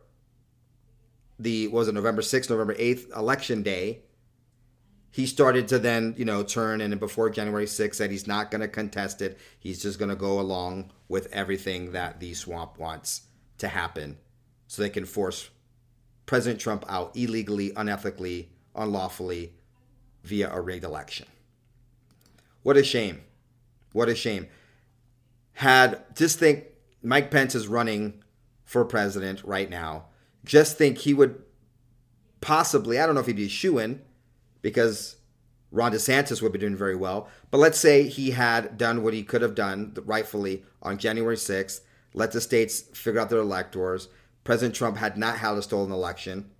the 1.38 1.68
was 1.68 1.88
it 1.88 1.94
November 1.94 2.22
6th, 2.22 2.50
November 2.50 2.74
8th 2.74 3.16
election 3.16 3.62
day, 3.62 4.00
he 5.10 5.26
started 5.26 5.68
to 5.68 5.78
then, 5.78 6.14
you 6.16 6.24
know, 6.24 6.42
turn 6.42 6.80
and 6.80 6.98
before 7.00 7.30
January 7.30 7.66
6th 7.66 7.94
said 7.94 8.10
he's 8.10 8.26
not 8.26 8.50
going 8.50 8.60
to 8.60 8.68
contest 8.68 9.22
it. 9.22 9.38
He's 9.58 9.82
just 9.82 9.98
going 9.98 10.10
to 10.10 10.16
go 10.16 10.38
along 10.38 10.90
with 11.08 11.32
everything 11.32 11.92
that 11.92 12.20
the 12.20 12.34
swamp 12.34 12.78
wants 12.78 13.22
to 13.58 13.68
happen 13.68 14.18
so 14.66 14.82
they 14.82 14.90
can 14.90 15.06
force 15.06 15.50
President 16.26 16.60
Trump 16.60 16.84
out 16.88 17.16
illegally, 17.16 17.70
unethically, 17.70 18.48
unlawfully 18.74 19.54
via 20.24 20.52
a 20.52 20.60
rigged 20.60 20.84
election. 20.84 21.26
What 22.68 22.76
a 22.76 22.84
shame. 22.84 23.22
What 23.94 24.10
a 24.10 24.14
shame. 24.14 24.46
Had 25.54 26.04
just 26.14 26.38
think 26.38 26.64
Mike 27.02 27.30
Pence 27.30 27.54
is 27.54 27.66
running 27.66 28.22
for 28.62 28.84
president 28.84 29.42
right 29.42 29.70
now. 29.70 30.08
Just 30.44 30.76
think 30.76 30.98
he 30.98 31.14
would 31.14 31.42
possibly, 32.42 33.00
I 33.00 33.06
don't 33.06 33.14
know 33.14 33.22
if 33.22 33.26
he'd 33.26 33.36
be 33.36 33.46
a 33.46 33.78
in 33.78 34.02
because 34.60 35.16
Ron 35.70 35.92
DeSantis 35.92 36.42
would 36.42 36.52
be 36.52 36.58
doing 36.58 36.76
very 36.76 36.94
well. 36.94 37.30
But 37.50 37.56
let's 37.56 37.80
say 37.80 38.06
he 38.06 38.32
had 38.32 38.76
done 38.76 39.02
what 39.02 39.14
he 39.14 39.22
could 39.22 39.40
have 39.40 39.54
done 39.54 39.96
rightfully 40.04 40.62
on 40.82 40.98
January 40.98 41.36
6th, 41.36 41.80
let 42.12 42.32
the 42.32 42.40
states 42.42 42.82
figure 42.82 43.18
out 43.18 43.30
their 43.30 43.38
electors. 43.38 44.08
President 44.44 44.74
Trump 44.74 44.98
had 44.98 45.16
not 45.16 45.38
held 45.38 45.56
a 45.56 45.62
stolen 45.62 45.90
election. 45.90 46.50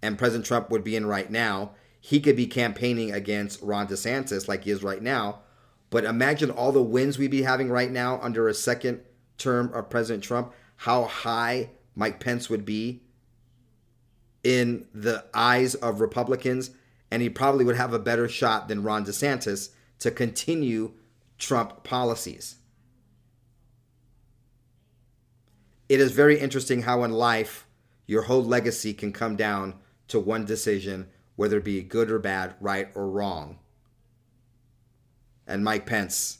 And 0.00 0.16
President 0.16 0.46
Trump 0.46 0.70
would 0.70 0.82
be 0.82 0.96
in 0.96 1.04
right 1.04 1.30
now 1.30 1.72
he 2.04 2.18
could 2.18 2.34
be 2.34 2.48
campaigning 2.48 3.12
against 3.12 3.62
Ron 3.62 3.86
DeSantis 3.86 4.48
like 4.48 4.64
he 4.64 4.72
is 4.72 4.82
right 4.82 5.00
now. 5.00 5.42
But 5.88 6.04
imagine 6.04 6.50
all 6.50 6.72
the 6.72 6.82
wins 6.82 7.16
we'd 7.16 7.30
be 7.30 7.42
having 7.42 7.70
right 7.70 7.92
now 7.92 8.18
under 8.20 8.48
a 8.48 8.54
second 8.54 9.02
term 9.38 9.72
of 9.72 9.88
President 9.88 10.24
Trump, 10.24 10.52
how 10.78 11.04
high 11.04 11.70
Mike 11.94 12.18
Pence 12.18 12.50
would 12.50 12.64
be 12.64 13.02
in 14.42 14.88
the 14.92 15.24
eyes 15.32 15.76
of 15.76 16.00
Republicans, 16.00 16.72
and 17.12 17.22
he 17.22 17.30
probably 17.30 17.64
would 17.64 17.76
have 17.76 17.92
a 17.92 18.00
better 18.00 18.28
shot 18.28 18.66
than 18.66 18.82
Ron 18.82 19.06
DeSantis 19.06 19.70
to 20.00 20.10
continue 20.10 20.94
Trump 21.38 21.84
policies. 21.84 22.56
It 25.88 26.00
is 26.00 26.10
very 26.10 26.40
interesting 26.40 26.82
how 26.82 27.04
in 27.04 27.12
life 27.12 27.64
your 28.06 28.22
whole 28.22 28.42
legacy 28.42 28.92
can 28.92 29.12
come 29.12 29.36
down 29.36 29.74
to 30.08 30.18
one 30.18 30.44
decision, 30.44 31.08
whether 31.36 31.58
it 31.58 31.64
be 31.64 31.82
good 31.82 32.10
or 32.10 32.18
bad, 32.18 32.54
right 32.60 32.88
or 32.94 33.08
wrong. 33.08 33.58
And 35.46 35.64
Mike 35.64 35.86
Pence 35.86 36.38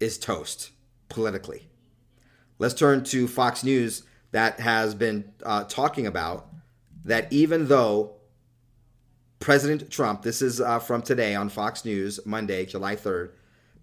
is 0.00 0.18
toast 0.18 0.70
politically. 1.08 1.68
Let's 2.58 2.74
turn 2.74 3.04
to 3.04 3.28
Fox 3.28 3.62
News 3.62 4.02
that 4.32 4.60
has 4.60 4.94
been 4.94 5.32
uh, 5.42 5.64
talking 5.64 6.06
about 6.06 6.48
that 7.04 7.32
even 7.32 7.68
though 7.68 8.14
President 9.40 9.90
Trump, 9.90 10.22
this 10.22 10.42
is 10.42 10.60
uh, 10.60 10.78
from 10.78 11.02
today 11.02 11.34
on 11.34 11.48
Fox 11.48 11.84
News, 11.84 12.20
Monday, 12.26 12.66
July 12.66 12.96
3rd, 12.96 13.30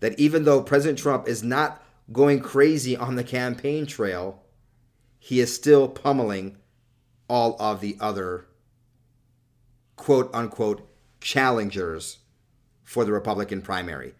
that 0.01 0.19
even 0.19 0.43
though 0.43 0.61
President 0.61 0.99
Trump 0.99 1.27
is 1.27 1.41
not 1.41 1.81
going 2.11 2.39
crazy 2.39 2.95
on 2.95 3.15
the 3.15 3.23
campaign 3.23 3.85
trail, 3.85 4.43
he 5.17 5.39
is 5.39 5.55
still 5.55 5.87
pummeling 5.87 6.57
all 7.27 7.55
of 7.59 7.81
the 7.81 7.97
other 7.99 8.45
quote 9.95 10.29
unquote 10.33 10.87
challengers 11.21 12.19
for 12.83 13.05
the 13.05 13.11
Republican 13.11 13.61
primary. 13.61 14.13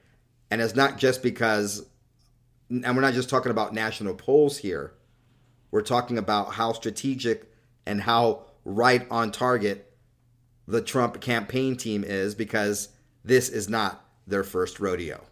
And 0.49 0.61
it's 0.61 0.75
not 0.75 0.97
just 0.97 1.21
because, 1.21 1.85
and 2.69 2.95
we're 2.95 3.01
not 3.01 3.13
just 3.13 3.29
talking 3.29 3.51
about 3.51 3.73
national 3.73 4.15
polls 4.15 4.57
here, 4.57 4.93
we're 5.71 5.81
talking 5.81 6.17
about 6.17 6.53
how 6.53 6.73
strategic 6.73 7.51
and 7.85 8.01
how 8.01 8.45
right 8.63 9.05
on 9.11 9.31
target 9.31 9.91
the 10.67 10.81
Trump 10.81 11.21
campaign 11.21 11.75
team 11.75 12.03
is 12.03 12.33
because 12.33 12.89
this 13.23 13.49
is 13.49 13.69
not 13.69 14.03
their 14.25 14.43
first 14.43 14.79
rodeo. 14.79 15.23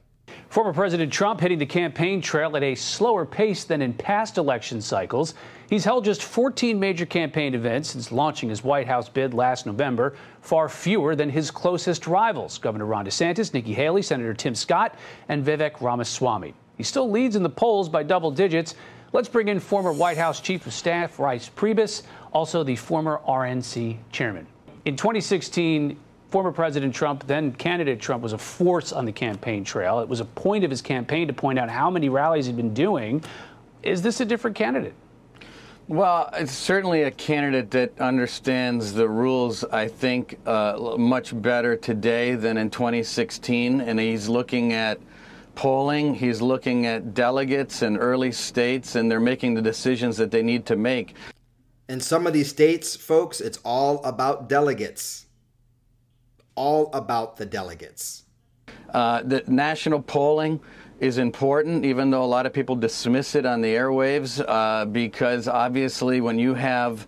Former 0.54 0.72
President 0.72 1.12
Trump 1.12 1.40
hitting 1.40 1.58
the 1.58 1.66
campaign 1.66 2.22
trail 2.22 2.56
at 2.56 2.62
a 2.62 2.76
slower 2.76 3.26
pace 3.26 3.64
than 3.64 3.82
in 3.82 3.92
past 3.92 4.38
election 4.38 4.82
cycles. 4.82 5.34
He's 5.68 5.84
held 5.84 6.06
just 6.06 6.22
14 6.22 6.80
major 6.80 7.08
campaign 7.08 7.56
events 7.56 7.90
since 7.90 8.12
launching 8.12 8.50
his 8.50 8.64
White 8.64 8.86
House 8.86 9.10
bid 9.10 9.34
last 9.34 9.66
November, 9.66 10.16
far 10.42 10.70
fewer 10.70 11.16
than 11.16 11.32
his 11.32 11.50
closest 11.50 12.06
rivals 12.06 12.60
Governor 12.60 12.86
Ron 12.86 13.08
DeSantis, 13.08 13.52
Nikki 13.52 13.74
Haley, 13.74 14.04
Senator 14.04 14.36
Tim 14.36 14.54
Scott, 14.54 14.94
and 15.28 15.44
Vivek 15.44 15.82
Ramaswamy. 15.82 16.54
He 16.78 16.84
still 16.84 17.10
leads 17.10 17.36
in 17.36 17.42
the 17.42 17.50
polls 17.50 17.90
by 17.90 18.04
double 18.04 18.30
digits. 18.30 18.76
Let's 19.12 19.30
bring 19.30 19.48
in 19.48 19.60
former 19.60 19.92
White 19.92 20.18
House 20.18 20.40
Chief 20.40 20.68
of 20.68 20.74
Staff 20.74 21.18
Reince 21.18 21.50
Priebus, 21.50 22.04
also 22.32 22.64
the 22.64 22.76
former 22.76 23.22
RNC 23.28 23.98
chairman. 24.12 24.46
In 24.86 24.96
2016, 24.96 25.98
former 26.34 26.52
President 26.52 26.96
Trump, 26.96 27.28
then 27.28 27.52
candidate 27.52 28.00
Trump, 28.00 28.24
was 28.24 28.34
a 28.34 28.38
force 28.40 28.92
on 28.92 29.06
the 29.06 29.12
campaign 29.12 29.64
trail. 29.64 30.00
It 30.00 30.10
was 30.10 30.20
a 30.20 30.26
point 30.26 30.64
of 30.64 30.72
his 30.72 30.82
campaign 30.82 31.28
to 31.28 31.34
point 31.34 31.60
out 31.60 31.70
how 31.70 31.92
many 31.92 32.10
rallies 32.10 32.48
he'd 32.48 32.58
been 32.58 32.74
doing. 32.74 33.24
Is 33.84 34.02
this 34.02 34.20
a 34.20 34.26
different 34.26 34.58
candidate? 34.58 34.96
Well, 35.88 36.32
it's 36.34 36.52
certainly 36.52 37.04
a 37.04 37.12
candidate 37.12 37.70
that 37.70 38.02
understands 38.02 38.94
the 38.94 39.08
rules, 39.08 39.64
I 39.66 39.88
think, 39.88 40.40
uh, 40.48 40.96
much 40.98 41.40
better 41.40 41.76
today 41.76 42.34
than 42.34 42.58
in 42.58 42.72
2016. 42.72 43.82
And 43.82 44.00
he's 44.00 44.28
looking 44.28 44.74
at 44.74 45.00
polling, 45.54 46.16
he's 46.16 46.42
looking 46.42 46.88
at 46.88 47.14
delegates 47.14 47.84
and 47.84 47.96
early 47.96 48.32
states, 48.32 48.96
and 48.96 49.12
they're 49.12 49.20
making 49.20 49.54
the 49.54 49.62
decisions 49.62 50.18
that 50.18 50.32
they 50.32 50.42
need 50.42 50.66
to 50.66 50.78
make. 50.78 51.14
In 51.90 52.02
some 52.02 52.26
of 52.26 52.34
these 52.34 52.50
states, 52.50 52.96
folks, 52.96 53.40
it's 53.40 53.60
all 53.64 54.04
about 54.04 54.50
delegates 54.50 55.28
all 56.56 56.90
about 56.94 57.38
the 57.38 57.46
delegates. 57.46 58.24
Uh, 58.94 59.22
the 59.24 59.44
national 59.48 60.02
polling 60.02 60.60
is 61.00 61.18
important, 61.18 61.84
even 61.84 62.12
though 62.12 62.24
a 62.24 62.26
lot 62.26 62.46
of 62.46 62.54
people 62.54 62.76
dismiss 62.76 63.36
it 63.36 63.46
on 63.46 63.62
the 63.62 63.74
airwaves, 63.74 64.44
uh, 64.48 64.86
because 64.86 65.48
obviously 65.48 66.22
when 66.22 66.40
you 66.40 66.54
have 66.54 67.08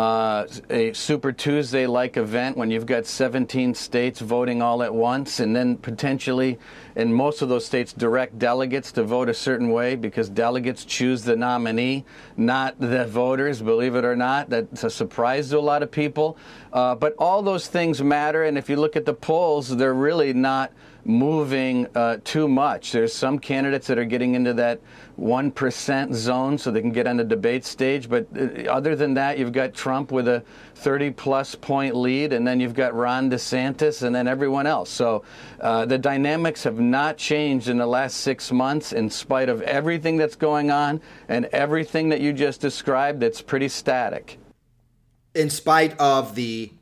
uh, 0.00 0.46
a 0.70 0.94
Super 0.94 1.30
Tuesday 1.30 1.86
like 1.86 2.16
event 2.16 2.56
when 2.56 2.70
you've 2.70 2.86
got 2.86 3.04
17 3.04 3.74
states 3.74 4.20
voting 4.20 4.62
all 4.62 4.82
at 4.82 4.94
once, 4.94 5.40
and 5.40 5.54
then 5.54 5.76
potentially 5.76 6.58
in 6.96 7.12
most 7.12 7.42
of 7.42 7.50
those 7.50 7.66
states 7.66 7.92
direct 7.92 8.38
delegates 8.38 8.92
to 8.92 9.04
vote 9.04 9.28
a 9.28 9.34
certain 9.34 9.68
way 9.68 9.96
because 9.96 10.30
delegates 10.30 10.86
choose 10.86 11.22
the 11.24 11.36
nominee, 11.36 12.06
not 12.38 12.80
the 12.80 13.04
voters, 13.04 13.60
believe 13.60 13.94
it 13.94 14.06
or 14.06 14.16
not. 14.16 14.48
That's 14.48 14.84
a 14.84 14.88
surprise 14.88 15.50
to 15.50 15.58
a 15.58 15.60
lot 15.60 15.82
of 15.82 15.90
people. 15.90 16.38
Uh, 16.72 16.94
but 16.94 17.14
all 17.18 17.42
those 17.42 17.66
things 17.66 18.02
matter, 18.02 18.44
and 18.44 18.56
if 18.56 18.70
you 18.70 18.76
look 18.76 18.96
at 18.96 19.04
the 19.04 19.12
polls, 19.12 19.68
they're 19.68 19.92
really 19.92 20.32
not 20.32 20.72
moving 21.04 21.86
uh, 21.94 22.18
too 22.24 22.48
much. 22.48 22.92
There's 22.92 23.12
some 23.12 23.38
candidates 23.38 23.86
that 23.86 23.98
are 23.98 24.04
getting 24.04 24.34
into 24.34 24.54
that 24.54 24.80
1% 25.18 26.14
zone 26.14 26.58
so 26.58 26.70
they 26.70 26.80
can 26.80 26.92
get 26.92 27.06
on 27.06 27.16
the 27.16 27.24
debate 27.24 27.64
stage. 27.64 28.08
But 28.08 28.26
uh, 28.36 28.70
other 28.70 28.96
than 28.96 29.14
that, 29.14 29.38
you've 29.38 29.52
got 29.52 29.74
Trump 29.74 30.12
with 30.12 30.28
a 30.28 30.42
30 30.76 31.10
plus 31.10 31.54
point 31.54 31.94
lead, 31.94 32.32
and 32.32 32.46
then 32.46 32.60
you've 32.60 32.74
got 32.74 32.94
Ron 32.94 33.30
DeSantis, 33.30 34.02
and 34.02 34.14
then 34.14 34.26
everyone 34.26 34.66
else. 34.66 34.90
So 34.90 35.24
uh, 35.60 35.84
the 35.86 35.98
dynamics 35.98 36.64
have 36.64 36.80
not 36.80 37.16
changed 37.16 37.68
in 37.68 37.78
the 37.78 37.86
last 37.86 38.18
six 38.18 38.50
months 38.50 38.92
in 38.92 39.10
spite 39.10 39.48
of 39.48 39.62
everything 39.62 40.16
that's 40.16 40.36
going 40.36 40.70
on 40.70 41.00
and 41.28 41.46
everything 41.46 42.08
that 42.10 42.20
you 42.20 42.32
just 42.32 42.60
described 42.60 43.20
that's 43.20 43.42
pretty 43.42 43.68
static. 43.68 44.38
In 45.34 45.50
spite 45.50 45.98
of 46.00 46.34
the 46.34 46.72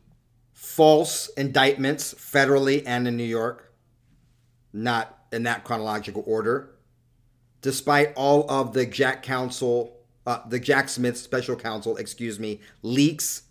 false 0.54 1.28
indictments 1.37 2.14
federally 2.14 2.83
and 2.87 3.09
in 3.09 3.16
New 3.16 3.24
York, 3.24 3.67
not 4.72 5.18
in 5.33 5.44
that 5.44 5.64
chronological 5.64 6.22
order. 6.26 6.70
Despite 7.62 8.12
all 8.14 8.48
of 8.50 8.72
the 8.72 8.87
Jack 8.87 9.22
Counsel, 9.22 9.96
uh, 10.26 10.40
the 10.48 10.61
Jack 10.61 10.88
Smith 10.88 11.16
special 11.16 11.57
counsel, 11.57 11.96
excuse 11.96 12.38
me, 12.38 12.61
leaks 12.83 13.42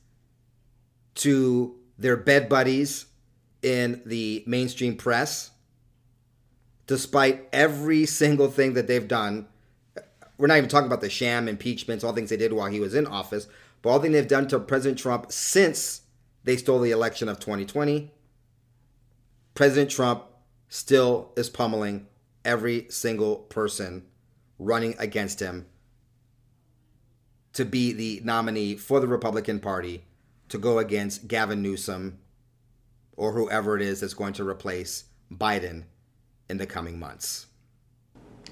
to 1.15 1.75
their 1.97 2.15
bed 2.15 2.47
buddies 2.47 3.07
in 3.61 4.01
the 4.05 4.43
mainstream 4.47 4.95
press, 4.95 5.51
despite 6.85 7.47
every 7.51 8.05
single 8.05 8.49
thing 8.49 8.73
that 8.73 8.87
they've 8.87 9.07
done, 9.07 9.47
we're 10.37 10.47
not 10.47 10.57
even 10.57 10.69
talking 10.69 10.87
about 10.87 11.01
the 11.01 11.09
sham 11.09 11.47
impeachments, 11.47 12.03
all 12.03 12.13
things 12.13 12.29
they 12.29 12.37
did 12.37 12.53
while 12.53 12.67
he 12.67 12.79
was 12.79 12.93
in 12.93 13.07
office, 13.07 13.47
but 13.81 13.89
all 13.89 13.99
things 13.99 14.13
they've 14.13 14.27
done 14.27 14.47
to 14.47 14.59
President 14.59 14.99
Trump 14.99 15.31
since 15.31 16.01
they 16.43 16.55
stole 16.55 16.79
the 16.79 16.91
election 16.91 17.27
of 17.27 17.39
2020. 17.39 18.11
President 19.55 19.89
Trump 19.89 20.23
still 20.69 21.31
is 21.35 21.49
pummeling 21.49 22.07
every 22.43 22.87
single 22.89 23.35
person 23.35 24.03
running 24.59 24.95
against 24.99 25.39
him 25.39 25.65
to 27.53 27.65
be 27.65 27.91
the 27.91 28.21
nominee 28.23 28.75
for 28.75 28.99
the 28.99 29.07
Republican 29.07 29.59
Party 29.59 30.03
to 30.49 30.57
go 30.57 30.79
against 30.79 31.27
Gavin 31.27 31.61
Newsom 31.61 32.19
or 33.15 33.33
whoever 33.33 33.75
it 33.75 33.81
is 33.81 33.99
that's 33.99 34.13
going 34.13 34.33
to 34.33 34.47
replace 34.47 35.05
Biden 35.31 35.83
in 36.49 36.57
the 36.57 36.65
coming 36.65 36.99
months. 36.99 37.47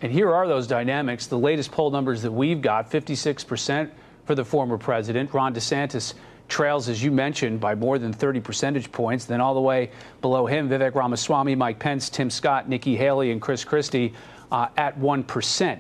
And 0.02 0.12
here 0.12 0.34
are 0.34 0.48
those 0.48 0.68
dynamics. 0.68 1.28
The 1.28 1.38
latest 1.38 1.72
poll 1.72 1.92
numbers 1.92 2.22
that 2.24 2.32
we've 2.32 2.62
got 2.62 2.92
56% 2.92 3.92
for 4.26 4.36
the 4.36 4.44
former 4.44 4.78
president. 4.78 5.34
Ron 5.34 5.54
DeSantis 5.54 6.16
trails, 6.48 6.90
as 6.90 7.04
you 7.04 7.12
mentioned, 7.12 7.60
by 7.60 7.76
more 7.76 7.98
than 7.98 8.14
30 8.14 8.42
percentage 8.42 8.92
points. 8.92 9.26
Then 9.26 9.42
all 9.42 9.54
the 9.54 9.62
way 9.62 9.92
below 10.22 10.46
him, 10.46 10.70
Vivek 10.70 10.96
Ramaswamy, 10.96 11.56
Mike 11.56 11.80
Pence, 11.80 12.10
Tim 12.10 12.30
Scott, 12.30 12.70
Nikki 12.70 12.96
Haley, 12.96 13.32
and 13.32 13.42
Chris 13.42 13.64
Christie 13.64 14.14
uh, 14.52 14.68
at 14.78 15.00
1%. 15.00 15.80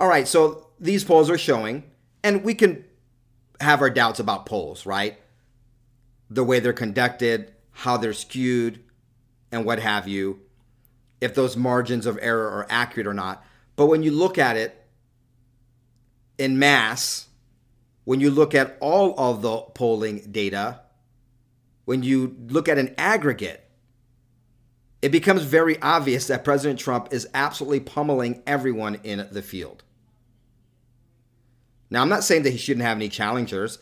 All 0.00 0.08
right, 0.08 0.26
so 0.26 0.68
these 0.80 1.04
polls 1.04 1.30
are 1.30 1.38
showing, 1.38 1.84
and 2.22 2.44
we 2.44 2.54
can 2.54 2.84
have 3.60 3.80
our 3.80 3.90
doubts 3.90 4.20
about 4.20 4.46
polls, 4.46 4.84
right? 4.86 5.18
The 6.30 6.44
way 6.44 6.60
they're 6.60 6.72
conducted, 6.72 7.52
how 7.70 7.96
they're 7.96 8.12
skewed, 8.12 8.82
and 9.52 9.64
what 9.64 9.78
have 9.78 10.08
you, 10.08 10.40
if 11.20 11.34
those 11.34 11.56
margins 11.56 12.06
of 12.06 12.18
error 12.20 12.48
are 12.48 12.66
accurate 12.68 13.06
or 13.06 13.14
not. 13.14 13.44
But 13.76 13.86
when 13.86 14.02
you 14.02 14.10
look 14.10 14.36
at 14.36 14.56
it 14.56 14.84
in 16.38 16.58
mass, 16.58 17.28
when 18.04 18.20
you 18.20 18.30
look 18.30 18.54
at 18.54 18.76
all 18.80 19.14
of 19.18 19.42
the 19.42 19.58
polling 19.74 20.20
data, 20.30 20.80
when 21.84 22.02
you 22.02 22.36
look 22.48 22.68
at 22.68 22.78
an 22.78 22.94
aggregate, 22.96 23.60
it 25.02 25.10
becomes 25.10 25.42
very 25.42 25.80
obvious 25.82 26.26
that 26.28 26.44
President 26.44 26.78
Trump 26.78 27.12
is 27.12 27.28
absolutely 27.34 27.80
pummeling 27.80 28.42
everyone 28.46 29.00
in 29.04 29.28
the 29.30 29.42
field. 29.42 29.84
Now, 31.90 32.02
I'm 32.02 32.08
not 32.08 32.24
saying 32.24 32.42
that 32.44 32.50
he 32.50 32.58
shouldn't 32.58 32.86
have 32.86 32.96
any 32.96 33.08
challengers. 33.08 33.78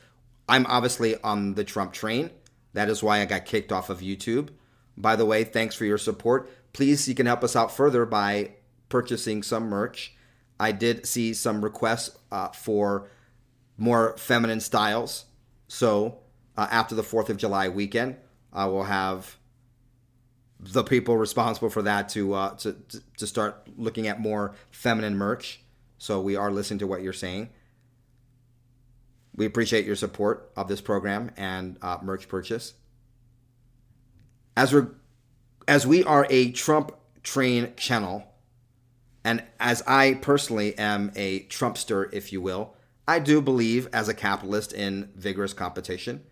I'm 0.48 0.66
obviously 0.66 1.16
on 1.22 1.54
the 1.54 1.64
Trump 1.64 1.92
train. 1.92 2.30
That 2.72 2.88
is 2.88 3.02
why 3.02 3.20
I 3.20 3.24
got 3.24 3.44
kicked 3.44 3.70
off 3.70 3.88
of 3.90 4.00
YouTube. 4.00 4.48
By 4.96 5.16
the 5.16 5.24
way, 5.24 5.44
thanks 5.44 5.74
for 5.74 5.84
your 5.84 5.98
support. 5.98 6.50
Please, 6.72 7.08
you 7.08 7.14
can 7.14 7.26
help 7.26 7.44
us 7.44 7.56
out 7.56 7.70
further 7.70 8.04
by 8.04 8.54
purchasing 8.88 9.42
some 9.42 9.68
merch. 9.68 10.14
I 10.58 10.72
did 10.72 11.06
see 11.06 11.34
some 11.34 11.62
requests 11.62 12.18
uh, 12.30 12.48
for 12.48 13.08
more 13.82 14.16
feminine 14.16 14.60
styles. 14.60 15.24
So 15.66 16.18
uh, 16.56 16.68
after 16.70 16.94
the 16.94 17.02
4th 17.02 17.28
of 17.28 17.36
July 17.36 17.68
weekend. 17.68 18.16
I 18.52 18.66
will 18.66 18.84
have 18.84 19.38
the 20.60 20.84
people 20.84 21.16
responsible 21.16 21.68
for 21.68 21.82
that 21.82 22.08
to, 22.10 22.34
uh, 22.34 22.54
to, 22.56 22.76
to 23.16 23.26
start 23.26 23.66
looking 23.76 24.06
at 24.06 24.20
more 24.20 24.54
feminine 24.70 25.16
merch. 25.16 25.60
So 25.98 26.20
we 26.20 26.36
are 26.36 26.52
listening 26.52 26.78
to 26.80 26.86
what 26.86 27.02
you're 27.02 27.12
saying. 27.12 27.48
We 29.34 29.46
appreciate 29.46 29.84
your 29.84 29.96
support 29.96 30.52
of 30.56 30.68
this 30.68 30.80
program 30.80 31.32
and 31.36 31.76
uh, 31.82 31.98
merch 32.02 32.28
purchase. 32.28 32.74
As 34.56 34.72
we 34.72 34.82
as 35.66 35.86
we 35.86 36.04
are 36.04 36.26
a 36.28 36.50
Trump 36.52 36.92
train 37.22 37.72
channel, 37.76 38.24
and 39.24 39.42
as 39.58 39.82
I 39.86 40.14
personally 40.14 40.76
am 40.76 41.12
a 41.16 41.44
Trumpster, 41.44 42.12
if 42.12 42.32
you 42.32 42.42
will, 42.42 42.74
I 43.06 43.18
do 43.18 43.40
believe 43.40 43.88
as 43.92 44.08
a 44.08 44.14
capitalist 44.14 44.72
in 44.72 45.10
vigorous 45.16 45.52
competition, 45.52 46.22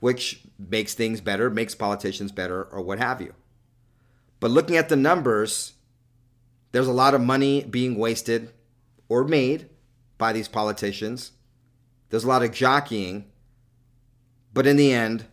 which 0.00 0.42
makes 0.58 0.94
things 0.94 1.20
better, 1.20 1.50
makes 1.50 1.74
politicians 1.74 2.32
better, 2.32 2.64
or 2.64 2.80
what 2.80 2.98
have 2.98 3.20
you. 3.20 3.34
But 4.40 4.50
looking 4.50 4.76
at 4.76 4.88
the 4.88 4.96
numbers, 4.96 5.72
there's 6.72 6.86
a 6.86 6.92
lot 6.92 7.14
of 7.14 7.20
money 7.20 7.64
being 7.64 7.96
wasted 7.96 8.52
or 9.08 9.24
made 9.24 9.68
by 10.18 10.32
these 10.32 10.48
politicians 10.48 11.32
there's 12.14 12.22
a 12.22 12.28
lot 12.28 12.44
of 12.44 12.52
jockeying, 12.52 13.24
but 14.52 14.68
in 14.68 14.76
the 14.76 14.92
end, 14.92 15.26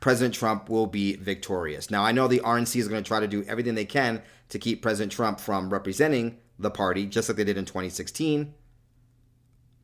President 0.00 0.34
Trump 0.34 0.68
will 0.68 0.88
be 0.88 1.14
victorious. 1.14 1.92
Now, 1.92 2.02
I 2.02 2.10
know 2.10 2.26
the 2.26 2.40
RNC 2.40 2.74
is 2.74 2.88
going 2.88 3.00
to 3.00 3.06
try 3.06 3.20
to 3.20 3.28
do 3.28 3.44
everything 3.44 3.76
they 3.76 3.84
can 3.84 4.20
to 4.48 4.58
keep 4.58 4.82
President 4.82 5.12
Trump 5.12 5.38
from 5.38 5.70
representing 5.70 6.38
the 6.58 6.72
party, 6.72 7.06
just 7.06 7.28
like 7.28 7.36
they 7.36 7.44
did 7.44 7.56
in 7.56 7.66
2016, 7.66 8.52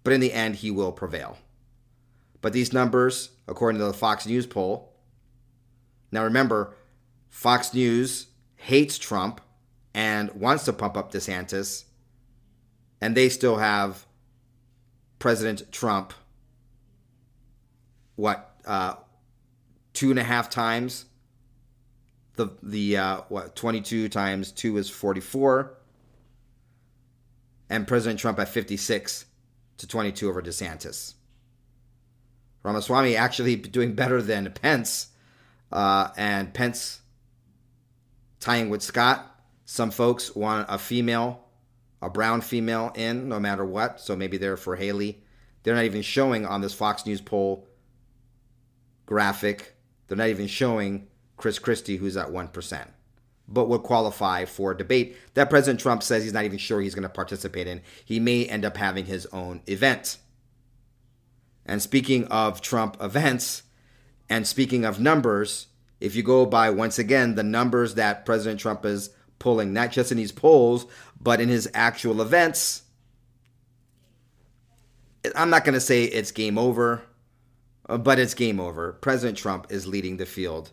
but 0.04 0.12
in 0.12 0.20
the 0.20 0.32
end, 0.32 0.56
he 0.56 0.70
will 0.70 0.92
prevail. 0.92 1.38
But 2.40 2.52
these 2.52 2.72
numbers, 2.72 3.30
according 3.46 3.78
to 3.80 3.86
the 3.86 3.92
Fox 3.92 4.26
News 4.26 4.46
poll, 4.46 4.92
now 6.10 6.24
remember, 6.24 6.74
Fox 7.28 7.74
News 7.74 8.26
hates 8.56 8.98
Trump 8.98 9.40
and 9.94 10.32
wants 10.32 10.64
to 10.64 10.72
pump 10.72 10.96
up 10.96 11.12
DeSantis, 11.12 11.84
and 13.00 13.16
they 13.16 13.28
still 13.28 13.56
have 13.56 14.06
President 15.18 15.70
Trump 15.70 16.14
what 18.16 18.54
uh, 18.66 18.94
two 19.92 20.10
and 20.10 20.18
a 20.18 20.24
half 20.24 20.50
times 20.50 21.06
the 22.36 22.48
the 22.62 22.96
uh, 22.96 23.20
what 23.28 23.56
22 23.56 24.08
times 24.08 24.52
2 24.52 24.76
is 24.76 24.90
44 24.90 25.74
and 27.68 27.86
President 27.86 28.20
Trump 28.20 28.38
at 28.38 28.48
56 28.48 29.24
to 29.80 29.86
22 29.86 30.28
over 30.28 30.42
DeSantis. 30.42 31.14
Ramaswamy 32.62 33.16
actually 33.16 33.56
doing 33.56 33.94
better 33.94 34.20
than 34.20 34.52
Pence 34.52 35.08
uh, 35.72 36.08
and 36.16 36.52
Pence 36.52 37.00
tying 38.38 38.68
with 38.68 38.82
Scott. 38.82 39.26
Some 39.64 39.90
folks 39.90 40.34
want 40.36 40.66
a 40.68 40.78
female, 40.78 41.46
a 42.02 42.10
brown 42.10 42.42
female 42.42 42.92
in 42.94 43.28
no 43.28 43.40
matter 43.40 43.64
what, 43.64 44.00
so 44.00 44.14
maybe 44.14 44.36
they're 44.36 44.56
for 44.58 44.76
Haley. 44.76 45.22
They're 45.62 45.74
not 45.74 45.84
even 45.84 46.02
showing 46.02 46.44
on 46.44 46.60
this 46.60 46.74
Fox 46.74 47.06
News 47.06 47.20
poll 47.20 47.66
graphic. 49.06 49.76
They're 50.06 50.16
not 50.16 50.28
even 50.28 50.46
showing 50.46 51.06
Chris 51.36 51.58
Christie, 51.58 51.96
who's 51.96 52.16
at 52.16 52.28
1%, 52.28 52.86
but 53.50 53.68
would 53.68 53.82
qualify 53.82 54.44
for 54.44 54.72
debate 54.72 55.16
that 55.34 55.50
President 55.50 55.80
Trump 55.80 56.02
says 56.02 56.22
he's 56.22 56.32
not 56.32 56.44
even 56.44 56.58
sure 56.58 56.80
he's 56.80 56.94
going 56.94 57.02
to 57.02 57.08
participate 57.08 57.66
in. 57.66 57.82
He 58.04 58.20
may 58.20 58.46
end 58.46 58.64
up 58.64 58.76
having 58.76 59.06
his 59.06 59.26
own 59.26 59.60
event. 59.66 60.18
And 61.66 61.82
speaking 61.82 62.26
of 62.28 62.60
Trump 62.60 62.96
events, 63.00 63.64
and 64.28 64.46
speaking 64.46 64.84
of 64.84 65.00
numbers, 65.00 65.66
if 65.98 66.14
you 66.14 66.22
go 66.22 66.46
by 66.46 66.70
once 66.70 66.98
again 66.98 67.34
the 67.34 67.42
numbers 67.42 67.96
that 67.96 68.24
President 68.24 68.60
Trump 68.60 68.84
is 68.84 69.10
pulling, 69.38 69.72
not 69.72 69.90
just 69.90 70.12
in 70.12 70.16
these 70.16 70.32
polls, 70.32 70.86
but 71.20 71.40
in 71.40 71.48
his 71.48 71.68
actual 71.74 72.22
events, 72.22 72.82
I'm 75.34 75.50
not 75.50 75.64
going 75.64 75.74
to 75.74 75.80
say 75.80 76.04
it's 76.04 76.30
game 76.30 76.56
over. 76.56 77.02
But 77.86 78.20
it's 78.20 78.34
game 78.34 78.60
over. 78.60 78.92
President 78.92 79.36
Trump 79.36 79.66
is 79.70 79.88
leading 79.88 80.16
the 80.16 80.26
field 80.26 80.70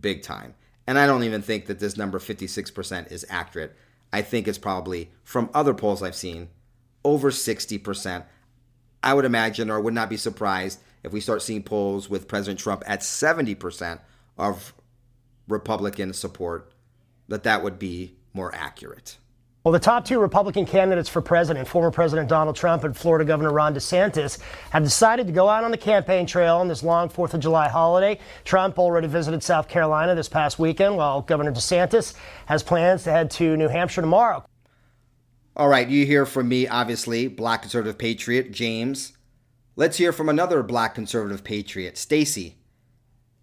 big 0.00 0.22
time. 0.22 0.54
And 0.86 0.98
I 0.98 1.06
don't 1.06 1.24
even 1.24 1.42
think 1.42 1.66
that 1.66 1.78
this 1.78 1.96
number 1.96 2.18
56% 2.18 3.10
is 3.10 3.26
accurate. 3.28 3.74
I 4.12 4.22
think 4.22 4.46
it's 4.46 4.58
probably, 4.58 5.10
from 5.22 5.50
other 5.54 5.74
polls 5.74 6.02
I've 6.02 6.14
seen, 6.14 6.48
over 7.04 7.30
60%. 7.30 8.24
I 9.02 9.14
would 9.14 9.24
imagine 9.24 9.70
or 9.70 9.80
would 9.80 9.94
not 9.94 10.08
be 10.08 10.16
surprised 10.16 10.80
if 11.02 11.12
we 11.12 11.20
start 11.20 11.42
seeing 11.42 11.62
polls 11.62 12.08
with 12.08 12.28
President 12.28 12.58
Trump 12.58 12.82
at 12.86 13.00
70% 13.00 14.00
of 14.38 14.74
Republican 15.48 16.12
support, 16.12 16.72
that 17.28 17.42
that 17.42 17.62
would 17.62 17.78
be 17.78 18.16
more 18.32 18.54
accurate. 18.54 19.18
Well, 19.64 19.72
the 19.72 19.78
top 19.78 20.04
two 20.04 20.20
Republican 20.20 20.66
candidates 20.66 21.08
for 21.08 21.22
president, 21.22 21.66
former 21.66 21.90
President 21.90 22.28
Donald 22.28 22.54
Trump 22.54 22.84
and 22.84 22.94
Florida 22.94 23.24
Governor 23.24 23.50
Ron 23.50 23.74
DeSantis, 23.74 24.38
have 24.68 24.84
decided 24.84 25.26
to 25.26 25.32
go 25.32 25.48
out 25.48 25.64
on 25.64 25.70
the 25.70 25.78
campaign 25.78 26.26
trail 26.26 26.56
on 26.56 26.68
this 26.68 26.82
long 26.82 27.08
4th 27.08 27.32
of 27.32 27.40
July 27.40 27.68
holiday. 27.68 28.18
Trump 28.44 28.78
already 28.78 29.06
visited 29.06 29.42
South 29.42 29.66
Carolina 29.66 30.14
this 30.14 30.28
past 30.28 30.58
weekend, 30.58 30.98
while 30.98 31.22
Governor 31.22 31.50
DeSantis 31.50 32.12
has 32.44 32.62
plans 32.62 33.04
to 33.04 33.10
head 33.10 33.30
to 33.30 33.56
New 33.56 33.68
Hampshire 33.68 34.02
tomorrow. 34.02 34.44
All 35.56 35.68
right, 35.68 35.88
you 35.88 36.04
hear 36.04 36.26
from 36.26 36.46
me, 36.46 36.68
obviously, 36.68 37.26
black 37.26 37.62
conservative 37.62 37.96
patriot, 37.96 38.52
James. 38.52 39.16
Let's 39.76 39.96
hear 39.96 40.12
from 40.12 40.28
another 40.28 40.62
black 40.62 40.94
conservative 40.94 41.42
patriot, 41.42 41.96
Stacy, 41.96 42.58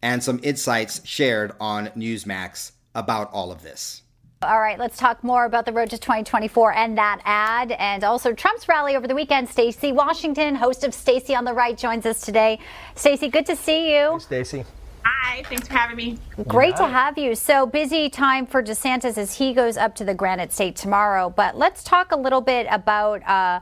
and 0.04 0.24
some 0.24 0.40
insights 0.44 1.04
shared 1.04 1.54
on 1.60 1.88
Newsmax 1.98 2.74
about 2.94 3.34
all 3.34 3.52
of 3.52 3.64
this. 3.64 4.04
All 4.44 4.60
right, 4.60 4.80
let's 4.80 4.98
talk 4.98 5.24
more 5.24 5.46
about 5.46 5.68
the 5.68 5.72
road 5.72 5.92
to 5.92 6.00
2024 6.00 6.74
and 6.74 6.98
that 6.98 7.22
ad, 7.26 7.74
and 7.74 8.04
also 8.04 8.34
Trump's 8.34 8.68
rally 8.68 8.96
over 8.96 9.08
the 9.08 9.14
weekend. 9.14 9.48
Stacy 9.48 9.92
Washington, 9.92 10.56
host 10.56 10.84
of 10.84 10.96
Stacy 10.96 11.36
on 11.36 11.46
the 11.46 11.54
Right, 11.54 11.78
joins 11.78 12.08
us 12.08 12.22
today. 12.22 12.58
Stacy, 12.96 13.28
good 13.28 13.46
to 13.46 13.56
see 13.56 13.96
you. 13.96 14.20
Stacy. 14.20 14.66
Hi, 15.06 15.44
thanks 15.44 15.68
for 15.68 15.76
having 15.76 15.96
me. 15.96 16.18
Great 16.48 16.76
to 16.78 16.88
have 16.88 17.20
you. 17.20 17.36
So 17.36 17.68
busy 17.68 18.10
time 18.10 18.48
for 18.48 18.64
DeSantis 18.64 19.16
as 19.16 19.36
he 19.36 19.54
goes 19.54 19.78
up 19.78 19.94
to 19.98 20.04
the 20.04 20.16
Granite 20.16 20.52
State 20.52 20.76
tomorrow. 20.76 21.30
But 21.30 21.56
let's 21.56 21.84
talk 21.84 22.12
a 22.12 22.18
little 22.18 22.42
bit 22.42 22.66
about. 22.72 23.22
Uh, 23.28 23.60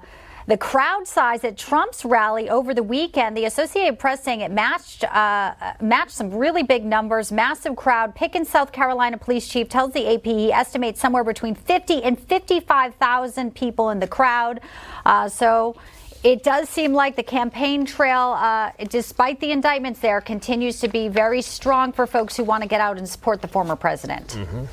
the 0.49 0.57
crowd 0.57 1.07
size 1.07 1.43
at 1.43 1.57
Trump's 1.57 2.03
rally 2.03 2.49
over 2.49 2.73
the 2.73 2.81
weekend, 2.81 3.37
the 3.37 3.45
Associated 3.45 3.99
Press 3.99 4.23
saying 4.23 4.41
it 4.41 4.49
matched 4.49 5.03
uh, 5.03 5.53
matched 5.79 6.11
some 6.11 6.31
really 6.33 6.63
big 6.63 6.83
numbers, 6.83 7.31
massive 7.31 7.75
crowd. 7.75 8.15
Pickens, 8.15 8.49
South 8.49 8.71
Carolina 8.71 9.15
police 9.19 9.47
chief 9.47 9.69
tells 9.69 9.93
the 9.93 10.11
AP 10.11 10.25
he 10.25 10.51
estimates 10.51 10.99
somewhere 10.99 11.23
between 11.23 11.53
50 11.53 12.01
and 12.01 12.19
55,000 12.19 13.53
people 13.53 13.91
in 13.91 13.99
the 13.99 14.07
crowd. 14.07 14.61
Uh, 15.05 15.29
so 15.29 15.75
it 16.23 16.41
does 16.41 16.67
seem 16.67 16.93
like 16.93 17.15
the 17.15 17.23
campaign 17.23 17.85
trail, 17.85 18.35
uh, 18.39 18.71
despite 18.89 19.39
the 19.41 19.51
indictments 19.51 19.99
there, 19.99 20.19
continues 20.19 20.79
to 20.79 20.87
be 20.87 21.09
very 21.09 21.43
strong 21.43 21.91
for 21.91 22.07
folks 22.07 22.35
who 22.35 22.43
want 22.43 22.63
to 22.63 22.67
get 22.67 22.81
out 22.81 22.97
and 22.97 23.07
support 23.07 23.43
the 23.43 23.47
former 23.47 23.75
president. 23.75 24.29
Mm-hmm. 24.29 24.65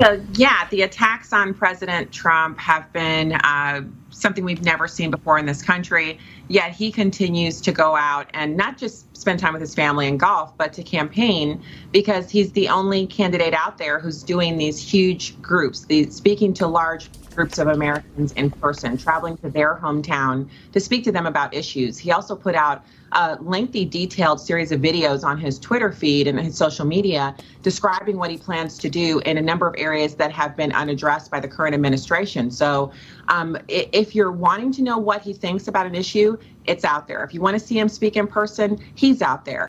So, 0.00 0.22
yeah, 0.34 0.68
the 0.70 0.82
attacks 0.82 1.32
on 1.32 1.54
President 1.54 2.12
Trump 2.12 2.58
have 2.58 2.92
been 2.92 3.32
uh, 3.32 3.82
something 4.16 4.44
we've 4.44 4.64
never 4.64 4.88
seen 4.88 5.10
before 5.10 5.38
in 5.38 5.46
this 5.46 5.62
country. 5.62 6.18
Yet 6.48 6.72
he 6.72 6.90
continues 6.90 7.60
to 7.62 7.72
go 7.72 7.96
out 7.96 8.28
and 8.34 8.56
not 8.56 8.78
just 8.78 9.16
spend 9.16 9.40
time 9.40 9.52
with 9.52 9.62
his 9.62 9.74
family 9.74 10.08
and 10.08 10.18
golf, 10.18 10.56
but 10.56 10.72
to 10.74 10.82
campaign 10.82 11.62
because 11.92 12.30
he's 12.30 12.52
the 12.52 12.68
only 12.68 13.06
candidate 13.06 13.54
out 13.54 13.78
there 13.78 13.98
who's 13.98 14.22
doing 14.22 14.56
these 14.56 14.80
huge 14.80 15.40
groups, 15.42 15.84
these, 15.86 16.14
speaking 16.14 16.54
to 16.54 16.66
large 16.66 17.08
groups 17.36 17.58
of 17.58 17.68
Americans 17.68 18.32
in 18.32 18.50
person, 18.50 18.96
traveling 18.96 19.36
to 19.36 19.50
their 19.50 19.76
hometown 19.76 20.48
to 20.72 20.80
speak 20.80 21.04
to 21.04 21.12
them 21.12 21.26
about 21.26 21.54
issues. 21.54 21.98
He 21.98 22.10
also 22.10 22.34
put 22.34 22.54
out 22.54 22.84
a 23.12 23.38
lengthy, 23.40 23.84
detailed 23.84 24.40
series 24.40 24.72
of 24.72 24.80
videos 24.80 25.22
on 25.22 25.38
his 25.38 25.58
Twitter 25.58 25.92
feed 25.92 26.26
and 26.26 26.40
his 26.40 26.56
social 26.56 26.84
media 26.84 27.36
describing 27.62 28.16
what 28.16 28.30
he 28.30 28.36
plans 28.36 28.78
to 28.78 28.90
do 28.90 29.20
in 29.20 29.38
a 29.38 29.42
number 29.42 29.68
of 29.68 29.74
areas 29.78 30.14
that 30.16 30.32
have 30.32 30.56
been 30.56 30.72
unaddressed 30.72 31.30
by 31.30 31.38
the 31.38 31.48
current 31.48 31.74
administration. 31.74 32.50
So, 32.50 32.90
um, 33.28 33.56
if 33.68 34.14
you're 34.14 34.32
wanting 34.32 34.72
to 34.72 34.82
know 34.82 34.98
what 34.98 35.22
he 35.22 35.32
thinks 35.32 35.68
about 35.68 35.86
an 35.86 35.94
issue, 35.94 36.36
it's 36.64 36.84
out 36.84 37.08
there. 37.08 37.24
If 37.24 37.34
you 37.34 37.40
want 37.40 37.58
to 37.58 37.64
see 37.64 37.78
him 37.78 37.88
speak 37.88 38.16
in 38.16 38.26
person, 38.26 38.78
he's 38.94 39.22
out 39.22 39.44
there. 39.44 39.68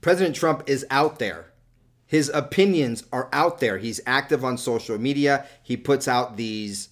President 0.00 0.34
Trump 0.34 0.62
is 0.66 0.86
out 0.90 1.18
there. 1.18 1.46
His 2.06 2.30
opinions 2.34 3.04
are 3.12 3.28
out 3.32 3.60
there. 3.60 3.78
He's 3.78 4.00
active 4.06 4.44
on 4.44 4.58
social 4.58 4.98
media. 4.98 5.46
He 5.62 5.76
puts 5.76 6.08
out 6.08 6.36
these 6.36 6.88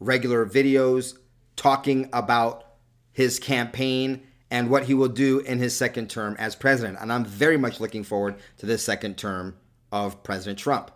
regular 0.00 0.44
videos 0.44 1.16
talking 1.54 2.08
about 2.12 2.64
his 3.12 3.38
campaign 3.38 4.26
and 4.50 4.70
what 4.70 4.84
he 4.84 4.94
will 4.94 5.08
do 5.08 5.40
in 5.40 5.58
his 5.58 5.76
second 5.76 6.10
term 6.10 6.36
as 6.38 6.54
president. 6.54 6.98
And 7.00 7.12
I'm 7.12 7.24
very 7.24 7.56
much 7.56 7.80
looking 7.80 8.04
forward 8.04 8.36
to 8.58 8.66
this 8.66 8.82
second 8.82 9.16
term 9.16 9.56
of 9.92 10.22
President 10.22 10.58
Trump. 10.58 10.90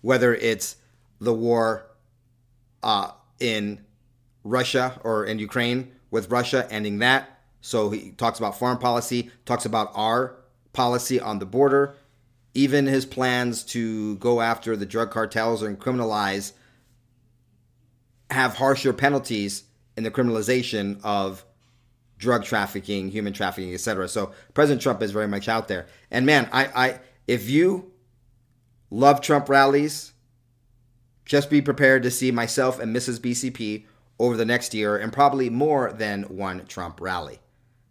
Whether 0.00 0.34
it's 0.34 0.76
the 1.20 1.34
war 1.34 1.86
uh, 2.82 3.10
in 3.40 3.84
Russia 4.44 5.00
or 5.04 5.24
in 5.24 5.38
Ukraine 5.38 5.92
with 6.10 6.30
Russia, 6.30 6.66
ending 6.70 6.98
that, 6.98 7.40
So 7.60 7.90
he 7.90 8.12
talks 8.12 8.38
about 8.38 8.58
foreign 8.58 8.78
policy, 8.78 9.30
talks 9.44 9.64
about 9.66 9.90
our 9.94 10.36
policy 10.72 11.20
on 11.20 11.38
the 11.38 11.46
border, 11.46 11.94
even 12.54 12.86
his 12.86 13.04
plans 13.04 13.62
to 13.62 14.16
go 14.16 14.40
after 14.40 14.76
the 14.76 14.86
drug 14.86 15.10
cartels 15.10 15.62
and 15.62 15.78
criminalize, 15.78 16.52
have 18.30 18.54
harsher 18.56 18.92
penalties 18.92 19.64
in 19.96 20.04
the 20.04 20.10
criminalization 20.10 21.00
of 21.02 21.44
drug 22.18 22.44
trafficking, 22.44 23.10
human 23.10 23.32
trafficking, 23.32 23.72
etc. 23.74 24.08
So 24.08 24.32
President 24.54 24.82
Trump 24.82 25.02
is 25.02 25.10
very 25.10 25.28
much 25.28 25.48
out 25.48 25.68
there. 25.68 25.86
And 26.10 26.26
man, 26.26 26.48
I, 26.52 26.66
I 26.66 27.00
if 27.26 27.48
you 27.48 27.92
love 28.90 29.20
Trump 29.20 29.48
rallies, 29.48 30.12
just 31.28 31.50
be 31.50 31.62
prepared 31.62 32.02
to 32.02 32.10
see 32.10 32.32
myself 32.32 32.80
and 32.80 32.96
Mrs. 32.96 33.20
BCP 33.20 33.84
over 34.18 34.36
the 34.36 34.46
next 34.46 34.74
year 34.74 34.96
and 34.96 35.12
probably 35.12 35.48
more 35.50 35.92
than 35.92 36.22
one 36.24 36.66
Trump 36.66 37.00
rally. 37.00 37.38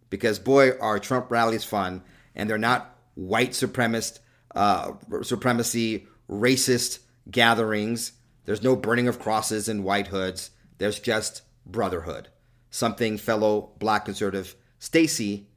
Because 0.10 0.40
boy, 0.40 0.72
are 0.80 1.00
Trump 1.00 1.32
rallies 1.32 1.64
fun 1.64 2.04
and 2.36 2.50
they're 2.50 2.58
not 2.58 2.98
white 3.14 3.52
supremacist, 3.52 4.20
uh, 4.56 4.94
supremacy, 5.22 6.08
racist 6.30 7.00
gatherings. 7.30 8.14
There's 8.46 8.64
no 8.64 8.76
burning 8.76 9.08
of 9.08 9.20
crosses 9.20 9.70
and 9.70 9.84
white 9.84 10.08
hoods. 10.08 10.50
There's 10.80 11.00
just 11.00 11.44
brotherhood. 11.66 12.30
Something 12.72 13.18
fellow 13.18 13.72
black 13.80 14.06
conservative 14.06 14.56
Stacy 14.80 15.48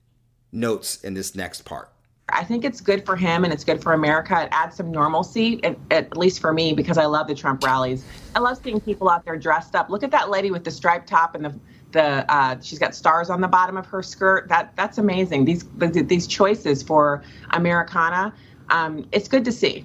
notes 0.53 1.03
in 1.03 1.14
this 1.14 1.35
next 1.35 1.64
part. 1.64 1.93
I 2.33 2.45
think 2.45 2.64
it's 2.64 2.81
good 2.81 3.05
for 3.05 3.16
him 3.16 3.45
and 3.45 3.53
it's 3.53 3.64
good 3.64 3.83
for 3.83 3.93
America. 3.93 4.43
It 4.43 4.49
adds 4.53 4.77
some 4.77 4.90
normalcy, 4.90 5.62
at, 5.64 5.77
at, 5.90 6.16
least 6.16 6.40
for 6.40 6.53
me, 6.53 6.73
because 6.73 6.99
I 6.99 7.07
love 7.07 7.27
the 7.27 7.35
Trump 7.35 7.64
rallies. 7.64 8.05
I 8.35 8.38
love 8.40 8.61
seeing 8.62 8.81
people 8.81 9.09
out 9.09 9.25
there 9.25 9.37
dressed 9.37 9.75
up. 9.75 9.90
Look 9.90 10.03
at 10.03 10.11
that 10.11 10.31
lady 10.31 10.51
with 10.51 10.64
the 10.64 10.71
striped 10.71 11.09
top 11.09 11.35
and 11.35 11.45
the 11.45 11.55
the 11.93 12.25
uh, 12.33 12.57
she's 12.61 12.79
got 12.79 12.95
stars 12.95 13.31
on 13.31 13.40
the 13.40 13.49
bottom 13.49 13.77
of 13.77 13.85
her 13.87 14.03
skirt. 14.03 14.49
That 14.49 14.75
that's 14.77 14.99
amazing. 14.99 15.45
These 15.45 15.64
these 15.77 16.27
choices 16.27 16.85
for 16.85 17.23
Americana, 17.51 18.33
um, 18.69 19.09
it's 19.12 19.27
good 19.27 19.45
to 19.45 19.53
see. 19.53 19.85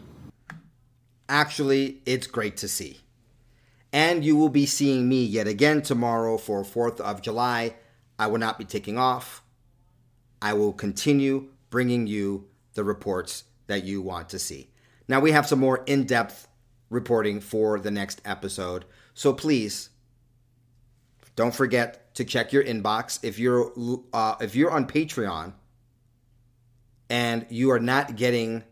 Actually, 1.28 2.02
it's 2.06 2.28
great 2.28 2.58
to 2.58 2.68
see. 2.68 3.00
And 3.92 4.24
you 4.24 4.36
will 4.36 4.50
be 4.50 4.66
seeing 4.66 5.10
me 5.10 5.24
yet 5.24 5.48
again 5.48 5.82
tomorrow 5.82 6.38
for 6.38 6.64
4th 6.64 7.00
of 7.00 7.22
July. 7.22 7.76
I 8.20 8.28
will 8.28 8.38
not 8.38 8.60
be 8.60 8.66
taking 8.66 8.98
off. 8.98 9.42
I 10.42 10.54
will 10.54 10.74
continue 10.74 11.50
bringing 11.76 12.08
you 12.08 12.48
the 12.76 12.86
reports 12.86 13.44
that 13.68 13.84
you 13.84 14.02
want 14.02 14.30
to 14.30 14.40
see. 14.40 14.70
Now, 15.10 15.20
we 15.20 15.34
have 15.34 15.46
some 15.46 15.60
more 15.60 15.84
in 15.86 16.06
depth 16.06 16.48
reporting 16.90 17.42
for 17.42 17.82
the 17.82 17.92
next 17.92 18.22
episode. 18.24 18.86
So 19.14 19.34
please 19.34 19.90
don't 21.36 21.54
forget 21.54 22.16
to 22.16 22.24
check 22.24 22.54
your 22.54 22.64
inbox 22.64 23.20
if 23.24 23.38
you're 23.38 23.74
uh, 24.14 24.36
if 24.40 24.56
you're 24.56 24.72
on 24.72 24.88
Patreon 24.88 25.52
and 27.10 27.46
you 27.50 27.72
are 27.72 27.80
not 27.82 28.16
getting 28.16 28.64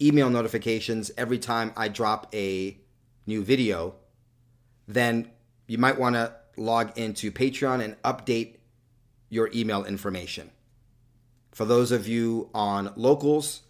email 0.00 0.30
notifications 0.30 1.10
every 1.18 1.38
time 1.38 1.70
I 1.76 1.88
drop 1.88 2.34
a 2.34 2.78
new 3.26 3.44
video, 3.44 3.96
then 4.88 5.30
you 5.66 5.76
might 5.76 5.98
want 5.98 6.14
to 6.14 6.34
log 6.56 6.96
into 6.96 7.30
Patreon 7.30 7.84
and 7.84 8.00
update 8.00 8.56
your 9.28 9.50
email 9.52 9.84
information. 9.84 10.50
For 11.52 11.66
those 11.66 11.92
of 11.92 12.08
you 12.08 12.48
on 12.54 12.92
locals, 12.96 13.62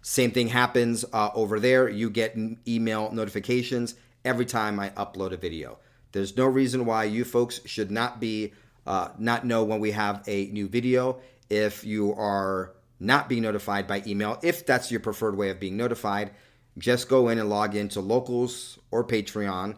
same 0.00 0.30
thing 0.30 0.48
happens 0.48 1.04
uh, 1.12 1.30
over 1.34 1.60
there. 1.60 1.88
You 1.88 2.10
get 2.10 2.36
email 2.66 3.10
notifications 3.12 3.94
every 4.24 4.46
time 4.46 4.80
I 4.80 4.90
upload 4.90 5.32
a 5.32 5.36
video. 5.36 5.78
There's 6.12 6.36
no 6.36 6.46
reason 6.46 6.86
why 6.86 7.04
you 7.04 7.24
folks 7.24 7.60
should 7.66 7.90
not 7.90 8.20
be 8.20 8.54
uh, 8.86 9.08
not 9.18 9.44
know 9.44 9.64
when 9.64 9.80
we 9.80 9.90
have 9.90 10.22
a 10.26 10.46
new 10.46 10.68
video. 10.68 11.20
If 11.50 11.84
you 11.84 12.14
are 12.14 12.72
not 12.98 13.28
being 13.28 13.42
notified 13.42 13.86
by 13.86 14.02
email, 14.06 14.38
if 14.42 14.64
that's 14.64 14.90
your 14.90 15.00
preferred 15.00 15.36
way 15.36 15.50
of 15.50 15.60
being 15.60 15.76
notified, 15.76 16.30
just 16.78 17.08
go 17.08 17.28
in 17.28 17.38
and 17.38 17.50
log 17.50 17.74
into 17.74 18.00
Locals 18.00 18.78
or 18.90 19.04
Patreon, 19.04 19.76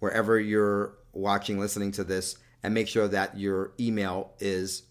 wherever 0.00 0.40
you're 0.40 0.94
watching, 1.12 1.60
listening 1.60 1.92
to 1.92 2.04
this, 2.04 2.36
and 2.62 2.74
make 2.74 2.88
sure 2.88 3.08
that 3.08 3.38
your 3.38 3.72
email 3.78 4.32
is 4.40 4.84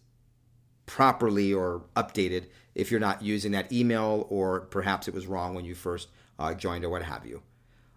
properly 0.85 1.53
or 1.53 1.83
updated 1.95 2.45
if 2.75 2.91
you're 2.91 2.99
not 2.99 3.21
using 3.21 3.51
that 3.51 3.71
email 3.71 4.27
or 4.29 4.61
perhaps 4.61 5.07
it 5.07 5.13
was 5.13 5.27
wrong 5.27 5.53
when 5.53 5.65
you 5.65 5.75
first 5.75 6.09
uh, 6.39 6.53
joined 6.53 6.83
or 6.83 6.89
what 6.89 7.03
have 7.03 7.25
you. 7.25 7.41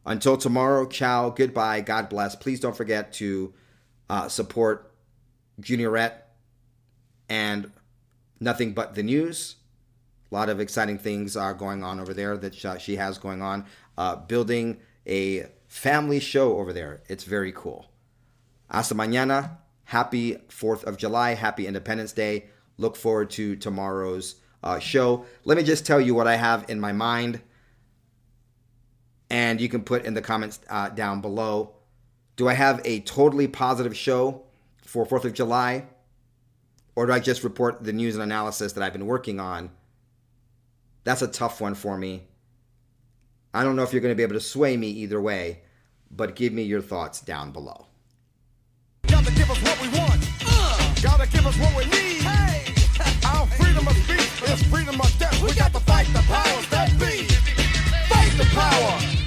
Until 0.04 0.36
tomorrow, 0.36 0.86
ciao, 0.86 1.30
goodbye, 1.30 1.80
God 1.80 2.08
bless. 2.08 2.36
Please 2.36 2.60
don't 2.60 2.76
forget 2.76 3.12
to 3.14 3.52
uh, 4.08 4.28
support 4.28 4.92
Juniorette 5.60 6.22
and 7.28 7.72
Nothing 8.38 8.72
But 8.72 8.94
the 8.94 9.02
News. 9.02 9.56
A 10.30 10.34
lot 10.34 10.48
of 10.48 10.60
exciting 10.60 10.98
things 10.98 11.36
are 11.36 11.54
going 11.54 11.82
on 11.82 11.98
over 11.98 12.12
there 12.14 12.36
that 12.36 12.80
she 12.80 12.96
has 12.96 13.18
going 13.18 13.42
on. 13.42 13.64
Uh, 13.96 14.16
building 14.16 14.78
a 15.06 15.46
family 15.66 16.20
show 16.20 16.58
over 16.58 16.72
there. 16.72 17.02
It's 17.08 17.24
very 17.24 17.52
cool. 17.52 17.86
Hasta 18.70 18.94
mañana. 18.94 19.58
Happy 19.84 20.36
4th 20.48 20.84
of 20.84 20.96
July. 20.96 21.34
Happy 21.34 21.66
Independence 21.66 22.12
Day. 22.12 22.46
Look 22.78 22.96
forward 22.96 23.30
to 23.30 23.56
tomorrow's 23.56 24.36
uh, 24.62 24.78
show. 24.78 25.26
Let 25.44 25.56
me 25.56 25.64
just 25.64 25.86
tell 25.86 26.00
you 26.00 26.14
what 26.14 26.26
I 26.26 26.36
have 26.36 26.68
in 26.68 26.80
my 26.80 26.92
mind 26.92 27.40
and 29.30 29.60
you 29.60 29.68
can 29.68 29.82
put 29.82 30.04
in 30.04 30.14
the 30.14 30.22
comments 30.22 30.60
uh, 30.68 30.88
down 30.90 31.20
below. 31.20 31.74
Do 32.36 32.48
I 32.48 32.54
have 32.54 32.80
a 32.84 33.00
totally 33.00 33.48
positive 33.48 33.96
show 33.96 34.42
for 34.82 35.06
4th 35.06 35.24
of 35.24 35.32
July? 35.32 35.86
Or 36.94 37.06
do 37.06 37.12
I 37.12 37.20
just 37.20 37.44
report 37.44 37.82
the 37.82 37.92
news 37.92 38.14
and 38.14 38.22
analysis 38.22 38.72
that 38.72 38.82
I've 38.82 38.92
been 38.92 39.06
working 39.06 39.40
on? 39.40 39.70
That's 41.04 41.22
a 41.22 41.28
tough 41.28 41.60
one 41.60 41.74
for 41.74 41.96
me. 41.96 42.24
I 43.52 43.64
don't 43.64 43.76
know 43.76 43.82
if 43.82 43.92
you're 43.92 44.02
going 44.02 44.12
to 44.12 44.16
be 44.16 44.22
able 44.22 44.34
to 44.34 44.40
sway 44.40 44.76
me 44.76 44.88
either 44.88 45.20
way, 45.20 45.60
but 46.10 46.36
give 46.36 46.52
me 46.52 46.62
your 46.62 46.82
thoughts 46.82 47.20
down 47.20 47.52
below. 47.52 47.86
Gotta 49.06 49.32
give 49.32 49.50
us 49.50 49.62
what 49.62 49.80
we 49.80 49.88
want. 49.88 50.28
Uh, 50.44 50.94
gotta 51.02 51.28
give 51.30 51.46
us 51.46 51.56
what 51.58 51.76
we 51.76 51.84
need 51.90 52.15
freedom 53.76 53.88
of 53.88 54.04
speech, 54.04 54.50
it's 54.50 54.62
freedom 54.64 55.00
of 55.00 55.18
death. 55.18 55.42
We 55.42 55.52
got 55.54 55.72
to 55.72 55.80
fight 55.80 56.06
the 56.06 56.20
powers 56.20 56.68
that 56.70 56.90
be. 56.98 57.26
Fight 58.08 58.32
the 58.38 58.44
power. 58.54 59.25